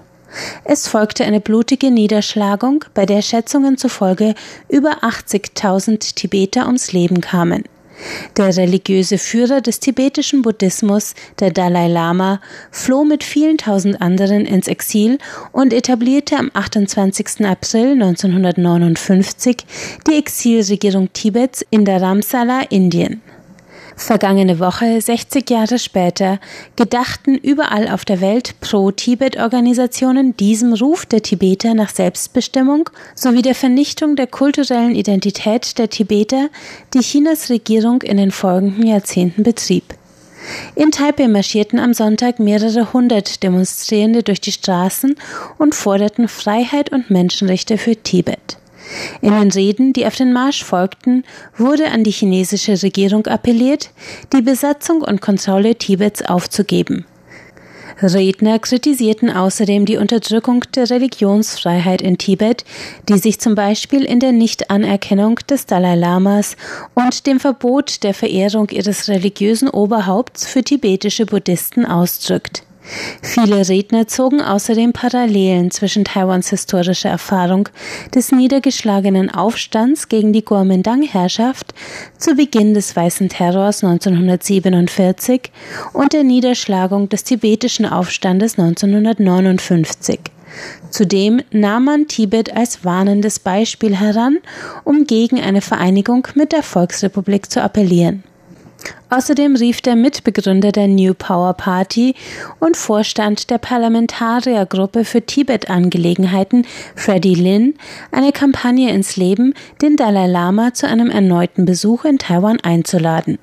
Es 0.63 0.88
folgte 0.88 1.25
eine 1.25 1.39
blutige 1.39 1.91
Niederschlagung, 1.91 2.86
bei 2.93 3.05
der 3.05 3.21
Schätzungen 3.21 3.77
zufolge 3.77 4.33
über 4.67 5.03
80.000 5.03 6.15
Tibeter 6.15 6.65
ums 6.65 6.91
Leben 6.91 7.21
kamen. 7.21 7.63
Der 8.38 8.56
religiöse 8.56 9.17
Führer 9.17 9.62
des 9.62 9.79
tibetischen 9.79 10.41
Buddhismus, 10.41 11.13
der 11.39 11.51
Dalai 11.51 11.88
Lama, 11.88 12.41
floh 12.71 13.03
mit 13.03 13.23
vielen 13.23 13.58
tausend 13.58 14.01
anderen 14.01 14.45
ins 14.45 14.67
Exil 14.67 15.17
und 15.51 15.73
etablierte 15.73 16.38
am 16.38 16.51
28. 16.53 17.45
April 17.45 17.93
1959 17.93 19.58
die 20.08 20.17
Exilregierung 20.17 21.12
Tibets 21.13 21.65
in 21.69 21.86
Dharamsala, 21.86 22.62
Indien. 22.69 23.21
Vergangene 23.95 24.60
Woche, 24.60 24.99
60 24.99 25.49
Jahre 25.49 25.77
später, 25.77 26.39
gedachten 26.75 27.36
überall 27.36 27.88
auf 27.88 28.06
der 28.06 28.21
Welt 28.21 28.56
Pro-Tibet-Organisationen 28.60 30.36
diesem 30.36 30.73
Ruf 30.73 31.06
der 31.06 31.21
Tibeter 31.21 31.73
nach 31.73 31.89
Selbstbestimmung 31.89 32.89
sowie 33.15 33.41
der 33.41 33.56
Vernichtung 33.56 34.15
der 34.15 34.27
kulturellen 34.27 34.95
Identität 34.95 35.77
der 35.77 35.89
Tibeter, 35.89 36.49
die 36.93 37.01
Chinas 37.01 37.49
Regierung 37.49 38.01
in 38.01 38.17
den 38.17 38.32
folgenden 38.32 38.88
Jahrzehnten 38.88 39.43
betrieb. 39.43 39.95
In 40.75 40.91
Taipei 40.91 41.27
marschierten 41.27 41.79
am 41.79 41.93
Sonntag 41.93 42.39
mehrere 42.39 42.91
hundert 42.93 43.43
Demonstrierende 43.43 44.23
durch 44.23 44.41
die 44.41 44.51
Straßen 44.51 45.15
und 45.58 45.75
forderten 45.75 46.27
Freiheit 46.27 46.91
und 46.91 47.10
Menschenrechte 47.10 47.77
für 47.77 47.95
Tibet. 47.95 48.58
In 49.22 49.32
den 49.32 49.52
Reden, 49.52 49.93
die 49.93 50.06
auf 50.06 50.15
den 50.15 50.34
Marsch 50.34 50.63
folgten, 50.63 51.24
wurde 51.58 51.91
an 51.91 52.04
die 52.04 52.12
chinesische 52.12 52.82
Regierung 52.82 53.28
appelliert, 53.28 53.91
die 54.34 54.41
Besatzung 54.41 55.02
und 55.02 55.22
Kontrolle 55.22 55.76
Tibets 55.76 56.22
aufzugeben. 56.24 57.06
Redner 58.02 58.60
kritisierten 58.60 59.30
außerdem 59.30 59.86
die 59.86 59.98
Unterdrückung 59.98 60.63
der 60.76 60.89
Religionsfreiheit 60.89 62.02
in 62.02 62.17
Tibet, 62.17 62.65
die 63.08 63.17
sich 63.17 63.39
zum 63.39 63.56
Beispiel 63.56 64.04
in 64.04 64.19
der 64.19 64.32
Nichtanerkennung 64.32 65.36
des 65.50 65.65
Dalai 65.65 65.96
Lamas 65.96 66.58
und 66.96 67.28
dem 67.28 67.39
Verbot 67.39 68.04
der 68.04 68.13
Verehrung 68.13 68.69
ihres 68.69 69.08
religiösen 69.08 69.69
Oberhaupts 69.69 70.48
für 70.48 70.63
tibetische 70.63 71.26
Buddhisten 71.26 71.86
ausdrückt. 71.86 72.63
Viele 73.22 73.67
Redner 73.67 74.08
zogen 74.08 74.41
außerdem 74.41 74.93
Parallelen 74.93 75.72
zwischen 75.72 76.04
Taiwans 76.04 76.50
historischer 76.50 77.10
Erfahrung 77.10 77.69
des 78.13 78.32
niedergeschlagenen 78.32 79.30
Aufstands 79.30 80.10
gegen 80.10 80.34
die 80.34 80.41
Kuomintang-Herrschaft 80.41 81.74
zu 82.17 82.36
Beginn 82.36 82.74
des 82.74 82.96
Weißen 82.96 83.30
Terrors 83.30 83.84
1947 83.84 85.52
und 85.93 86.13
der 86.13 86.24
Niederschlagung 86.24 87.10
des 87.10 87.24
tibetischen 87.24 87.86
Aufstandes 87.86 88.60
1959. 88.60 90.19
Zudem 90.89 91.41
nahm 91.52 91.86
man 91.86 92.08
Tibet 92.08 92.56
als 92.56 92.86
warnendes 92.86 93.39
Beispiel 93.39 93.96
heran, 93.96 94.38
um 94.84 95.06
gegen 95.06 95.39
eine 95.39 95.62
Vereinigung 95.62 96.28
mit 96.36 96.52
der 96.52 96.63
Volksrepublik 96.63 97.50
zu 97.50 97.63
appellieren. 97.63 98.24
Außerdem 99.10 99.56
rief 99.56 99.82
der 99.82 99.96
Mitbegründer 99.96 100.72
der 100.72 100.88
New 100.88 101.13
Power 101.13 101.54
Party 101.54 102.15
und 102.60 102.76
Vorstand 102.76 103.50
der 103.50 103.60
Parlamentariergruppe 103.60 105.06
für 105.06 105.22
Tibet-Angelegenheiten, 105.22 106.65
Freddie 106.96 107.36
Lin, 107.36 107.76
eine 108.12 108.32
Kampagne 108.32 108.91
ins 108.91 109.15
Leben, 109.15 109.54
den 109.82 109.98
Dalai 109.98 110.28
Lama 110.28 110.74
zu 110.74 110.88
einem 110.88 111.10
erneuten 111.10 111.65
Besuch 111.65 112.06
in 112.06 112.17
Taiwan 112.17 112.60
einzuladen. 112.62 113.38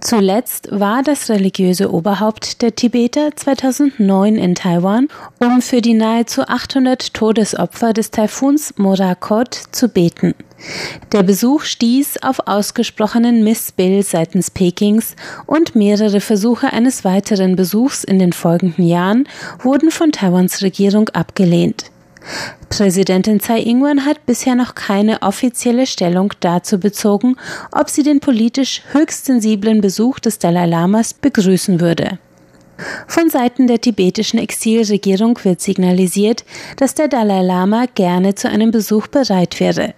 Zuletzt 0.00 0.68
war 0.72 1.04
das 1.04 1.30
religiöse 1.30 1.92
Oberhaupt 1.92 2.60
der 2.60 2.74
Tibeter 2.74 3.36
2009 3.36 4.34
in 4.34 4.56
Taiwan, 4.56 5.06
um 5.38 5.62
für 5.62 5.80
die 5.80 5.94
nahezu 5.94 6.42
800 6.42 7.14
Todesopfer 7.14 7.92
des 7.92 8.10
Taifuns 8.10 8.74
Morakot 8.76 9.54
zu 9.70 9.88
beten. 9.88 10.34
Der 11.12 11.22
Besuch 11.22 11.62
stieß 11.62 12.24
auf 12.24 12.48
ausgesprochenen 12.48 13.44
Missbill 13.44 14.02
seitens 14.02 14.50
Pekings 14.50 15.14
und 15.46 15.76
mehrere 15.76 16.20
Versuche 16.20 16.72
eines 16.72 17.04
weiteren 17.04 17.54
Besuchs 17.54 18.02
in 18.02 18.18
den 18.18 18.32
folgenden 18.32 18.84
Jahren 18.84 19.28
wurden 19.60 19.92
von 19.92 20.10
Taiwans 20.10 20.62
Regierung 20.62 21.08
abgelehnt. 21.10 21.91
Präsidentin 22.68 23.40
Tsai 23.40 23.60
Ing-wen 23.60 24.04
hat 24.04 24.24
bisher 24.26 24.54
noch 24.54 24.74
keine 24.74 25.22
offizielle 25.22 25.86
Stellung 25.86 26.32
dazu 26.40 26.78
bezogen, 26.78 27.36
ob 27.70 27.90
sie 27.90 28.02
den 28.02 28.20
politisch 28.20 28.82
höchst 28.92 29.26
sensiblen 29.26 29.80
Besuch 29.80 30.18
des 30.18 30.38
Dalai 30.38 30.66
Lamas 30.66 31.14
begrüßen 31.14 31.80
würde. 31.80 32.18
Von 33.06 33.30
Seiten 33.30 33.66
der 33.66 33.80
tibetischen 33.80 34.38
Exilregierung 34.38 35.38
wird 35.44 35.60
signalisiert, 35.60 36.44
dass 36.76 36.94
der 36.94 37.08
Dalai 37.08 37.42
Lama 37.42 37.86
gerne 37.94 38.34
zu 38.34 38.48
einem 38.48 38.70
Besuch 38.70 39.06
bereit 39.06 39.60
wäre. 39.60 39.94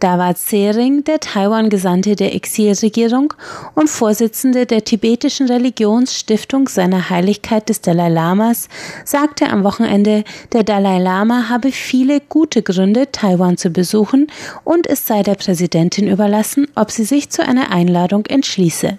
Dawat 0.00 0.38
Sering, 0.38 1.04
der 1.04 1.20
Taiwan-Gesandte 1.20 2.16
der 2.16 2.34
Exilregierung 2.34 3.34
und 3.74 3.90
Vorsitzende 3.90 4.66
der 4.66 4.84
tibetischen 4.84 5.46
Religionsstiftung 5.46 6.68
seiner 6.68 7.10
Heiligkeit 7.10 7.68
des 7.68 7.80
Dalai 7.80 8.08
Lamas, 8.08 8.68
sagte 9.04 9.48
am 9.48 9.64
Wochenende, 9.64 10.24
der 10.52 10.64
Dalai 10.64 10.98
Lama 10.98 11.48
habe 11.48 11.72
viele 11.72 12.20
gute 12.20 12.62
Gründe, 12.62 13.10
Taiwan 13.12 13.56
zu 13.56 13.70
besuchen 13.70 14.28
und 14.64 14.86
es 14.86 15.06
sei 15.06 15.22
der 15.22 15.34
Präsidentin 15.34 16.08
überlassen, 16.08 16.66
ob 16.74 16.90
sie 16.90 17.04
sich 17.04 17.30
zu 17.30 17.46
einer 17.46 17.70
Einladung 17.70 18.26
entschließe. 18.26 18.98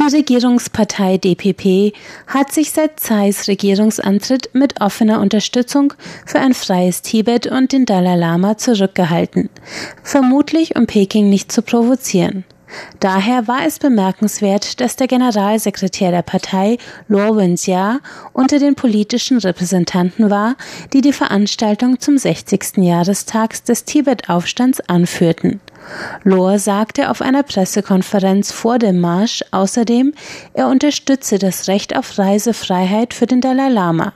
Die 0.00 0.16
Regierungspartei 0.16 1.18
DPP 1.18 1.94
hat 2.26 2.52
sich 2.52 2.70
seit 2.70 2.98
Tsais 2.98 3.48
Regierungsantritt 3.48 4.48
mit 4.54 4.80
offener 4.80 5.20
Unterstützung 5.20 5.92
für 6.24 6.38
ein 6.38 6.54
freies 6.54 7.02
Tibet 7.02 7.46
und 7.46 7.72
den 7.72 7.84
Dalai 7.84 8.16
Lama 8.16 8.56
zurückgehalten, 8.56 9.50
vermutlich 10.02 10.74
um 10.74 10.86
Peking 10.86 11.28
nicht 11.28 11.52
zu 11.52 11.60
provozieren. 11.60 12.44
Daher 12.98 13.46
war 13.46 13.66
es 13.66 13.78
bemerkenswert, 13.78 14.80
dass 14.80 14.96
der 14.96 15.06
Generalsekretär 15.06 16.12
der 16.12 16.22
Partei, 16.22 16.78
Luo 17.08 17.36
Wenjia, 17.36 18.00
unter 18.32 18.58
den 18.58 18.76
politischen 18.76 19.38
Repräsentanten 19.38 20.30
war, 20.30 20.56
die 20.94 21.02
die 21.02 21.12
Veranstaltung 21.12 22.00
zum 22.00 22.16
60. 22.16 22.78
Jahrestag 22.78 23.62
des 23.66 23.84
Tibet-Aufstands 23.84 24.80
anführten. 24.80 25.60
Lohr 26.24 26.58
sagte 26.58 27.10
auf 27.10 27.22
einer 27.22 27.42
Pressekonferenz 27.42 28.52
vor 28.52 28.78
dem 28.78 29.00
Marsch 29.00 29.44
außerdem, 29.50 30.12
er 30.54 30.68
unterstütze 30.68 31.38
das 31.38 31.68
Recht 31.68 31.96
auf 31.96 32.18
Reisefreiheit 32.18 33.14
für 33.14 33.26
den 33.26 33.40
Dalai 33.40 33.68
Lama. 33.68 34.12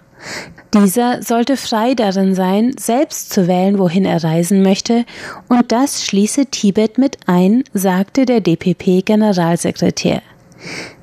Dieser 0.72 1.22
sollte 1.22 1.56
frei 1.56 1.94
darin 1.94 2.34
sein, 2.34 2.74
selbst 2.78 3.32
zu 3.32 3.46
wählen, 3.46 3.78
wohin 3.78 4.04
er 4.04 4.24
reisen 4.24 4.62
möchte, 4.62 5.04
und 5.48 5.70
das 5.70 6.04
schließe 6.04 6.46
Tibet 6.46 6.98
mit 6.98 7.18
ein, 7.26 7.62
sagte 7.72 8.24
der 8.24 8.40
DPP-Generalsekretär. 8.40 10.22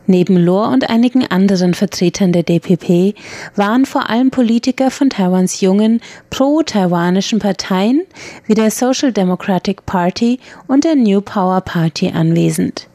Neben 0.07 0.37
Lohr 0.37 0.69
und 0.69 0.89
einigen 0.89 1.25
anderen 1.27 1.73
Vertretern 1.73 2.31
der 2.31 2.43
DPP 2.43 3.15
waren 3.55 3.85
vor 3.85 4.09
allem 4.09 4.31
Politiker 4.31 4.91
von 4.91 5.09
Taiwans 5.09 5.61
jungen 5.61 6.01
pro-taiwanischen 6.29 7.39
Parteien 7.39 8.01
wie 8.45 8.53
der 8.53 8.71
Social 8.71 9.11
Democratic 9.11 9.85
Party 9.85 10.39
und 10.67 10.83
der 10.83 10.95
New 10.95 11.21
Power 11.21 11.61
Party 11.61 12.11
anwesend. 12.13 12.87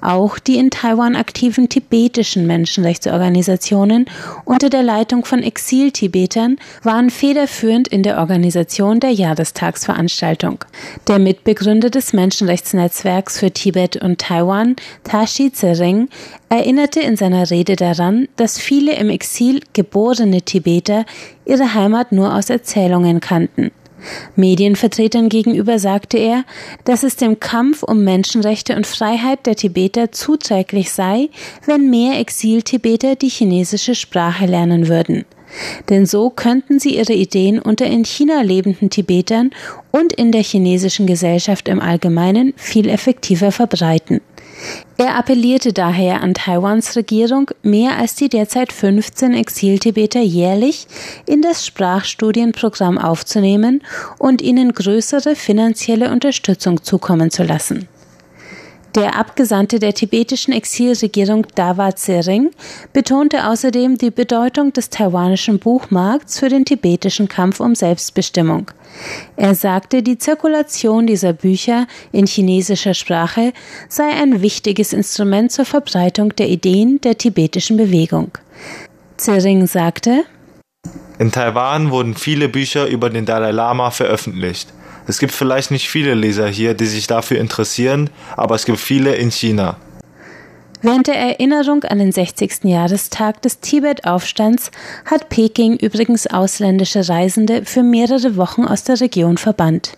Auch 0.00 0.38
die 0.38 0.56
in 0.56 0.70
Taiwan 0.70 1.16
aktiven 1.16 1.68
tibetischen 1.68 2.46
Menschenrechtsorganisationen 2.46 4.06
unter 4.44 4.68
der 4.68 4.82
Leitung 4.82 5.24
von 5.24 5.42
Exil-Tibetern 5.42 6.58
waren 6.82 7.10
federführend 7.10 7.88
in 7.88 8.02
der 8.02 8.18
Organisation 8.18 9.00
der 9.00 9.10
Jahrestagsveranstaltung. 9.10 10.64
Der 11.08 11.18
Mitbegründer 11.18 11.90
des 11.90 12.12
Menschenrechtsnetzwerks 12.12 13.38
für 13.38 13.50
Tibet 13.50 13.96
und 13.96 14.20
Taiwan, 14.20 14.76
Tashi 15.04 15.50
Tsering, 15.50 16.08
erinnerte 16.48 17.00
in 17.00 17.16
seiner 17.16 17.50
Rede 17.50 17.76
daran, 17.76 18.28
dass 18.36 18.58
viele 18.58 18.94
im 18.96 19.10
Exil 19.10 19.60
geborene 19.72 20.42
Tibeter 20.42 21.04
ihre 21.44 21.74
Heimat 21.74 22.12
nur 22.12 22.34
aus 22.34 22.50
Erzählungen 22.50 23.20
kannten. 23.20 23.70
Medienvertretern 24.36 25.28
gegenüber 25.28 25.78
sagte 25.78 26.18
er, 26.18 26.44
dass 26.84 27.02
es 27.02 27.16
dem 27.16 27.40
Kampf 27.40 27.82
um 27.82 28.04
Menschenrechte 28.04 28.76
und 28.76 28.86
Freiheit 28.86 29.46
der 29.46 29.56
Tibeter 29.56 30.12
zuträglich 30.12 30.90
sei, 30.92 31.28
wenn 31.66 31.90
mehr 31.90 32.18
Exil-Tibeter 32.18 33.16
die 33.16 33.28
chinesische 33.28 33.94
Sprache 33.94 34.46
lernen 34.46 34.88
würden. 34.88 35.24
Denn 35.88 36.06
so 36.06 36.30
könnten 36.30 36.78
sie 36.78 36.96
ihre 36.96 37.12
Ideen 37.12 37.58
unter 37.58 37.86
in 37.86 38.04
China 38.04 38.42
lebenden 38.42 38.90
Tibetern 38.90 39.50
und 39.90 40.12
in 40.12 40.32
der 40.32 40.42
chinesischen 40.42 41.06
Gesellschaft 41.06 41.68
im 41.68 41.80
Allgemeinen 41.80 42.54
viel 42.56 42.88
effektiver 42.88 43.52
verbreiten. 43.52 44.20
Er 44.96 45.16
appellierte 45.16 45.72
daher 45.72 46.22
an 46.22 46.34
Taiwans 46.34 46.94
Regierung, 46.94 47.50
mehr 47.62 47.98
als 47.98 48.14
die 48.14 48.28
derzeit 48.28 48.72
15 48.72 49.34
Exiltibeter 49.34 50.20
jährlich 50.20 50.86
in 51.26 51.42
das 51.42 51.66
Sprachstudienprogramm 51.66 52.96
aufzunehmen 52.98 53.82
und 54.18 54.40
ihnen 54.40 54.72
größere 54.72 55.34
finanzielle 55.34 56.12
Unterstützung 56.12 56.84
zukommen 56.84 57.32
zu 57.32 57.42
lassen. 57.42 57.88
Der 58.94 59.16
Abgesandte 59.16 59.80
der 59.80 59.92
tibetischen 59.92 60.54
Exilregierung 60.54 61.48
Dawa 61.56 61.90
Tsering 61.92 62.50
betonte 62.92 63.48
außerdem 63.48 63.98
die 63.98 64.12
Bedeutung 64.12 64.72
des 64.72 64.88
taiwanischen 64.88 65.58
Buchmarkts 65.58 66.38
für 66.38 66.48
den 66.48 66.64
tibetischen 66.64 67.26
Kampf 67.26 67.58
um 67.58 67.74
Selbstbestimmung. 67.74 68.70
Er 69.36 69.56
sagte, 69.56 70.04
die 70.04 70.18
Zirkulation 70.18 71.08
dieser 71.08 71.32
Bücher 71.32 71.88
in 72.12 72.26
chinesischer 72.26 72.94
Sprache 72.94 73.52
sei 73.88 74.10
ein 74.10 74.42
wichtiges 74.42 74.92
Instrument 74.92 75.50
zur 75.50 75.64
Verbreitung 75.64 76.36
der 76.36 76.48
Ideen 76.48 77.00
der 77.00 77.18
tibetischen 77.18 77.76
Bewegung. 77.76 78.30
Tsering 79.16 79.66
sagte, 79.66 80.24
in 81.18 81.32
Taiwan 81.32 81.90
wurden 81.90 82.14
viele 82.14 82.48
Bücher 82.48 82.86
über 82.86 83.10
den 83.10 83.24
Dalai 83.24 83.50
Lama 83.50 83.90
veröffentlicht. 83.90 84.72
Es 85.06 85.18
gibt 85.18 85.32
vielleicht 85.32 85.70
nicht 85.70 85.88
viele 85.88 86.14
Leser 86.14 86.48
hier, 86.48 86.74
die 86.74 86.86
sich 86.86 87.06
dafür 87.06 87.38
interessieren, 87.38 88.10
aber 88.36 88.54
es 88.54 88.64
gibt 88.64 88.78
viele 88.78 89.14
in 89.14 89.30
China. 89.30 89.76
Während 90.80 91.06
der 91.06 91.16
Erinnerung 91.16 91.82
an 91.84 91.98
den 91.98 92.12
60. 92.12 92.64
Jahrestag 92.64 93.40
des 93.40 93.60
Tibet-Aufstands 93.60 94.70
hat 95.06 95.30
Peking 95.30 95.76
übrigens 95.76 96.26
ausländische 96.26 97.08
Reisende 97.08 97.64
für 97.64 97.82
mehrere 97.82 98.36
Wochen 98.36 98.64
aus 98.66 98.84
der 98.84 99.00
Region 99.00 99.38
verbannt. 99.38 99.96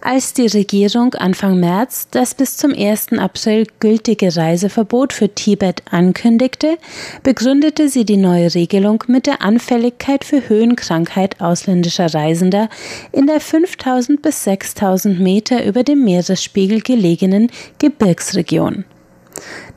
Als 0.00 0.34
die 0.34 0.46
Regierung 0.46 1.14
Anfang 1.14 1.58
März 1.58 2.08
das 2.10 2.34
bis 2.34 2.56
zum 2.56 2.74
1. 2.74 3.14
April 3.18 3.66
gültige 3.80 4.36
Reiseverbot 4.36 5.12
für 5.12 5.34
Tibet 5.34 5.82
ankündigte, 5.90 6.76
begründete 7.22 7.88
sie 7.88 8.04
die 8.04 8.18
neue 8.18 8.54
Regelung 8.54 9.02
mit 9.06 9.26
der 9.26 9.40
Anfälligkeit 9.40 10.24
für 10.24 10.48
Höhenkrankheit 10.48 11.40
ausländischer 11.40 12.12
Reisender 12.12 12.68
in 13.12 13.26
der 13.26 13.40
5000 13.40 14.20
bis 14.20 14.44
6000 14.44 15.18
Meter 15.18 15.64
über 15.64 15.82
dem 15.82 16.04
Meeresspiegel 16.04 16.82
gelegenen 16.82 17.50
Gebirgsregion. 17.78 18.84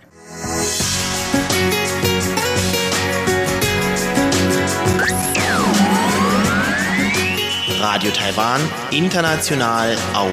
Radio 7.80 8.12
Taiwan, 8.12 8.62
international 8.92 9.96
auf 10.14 10.26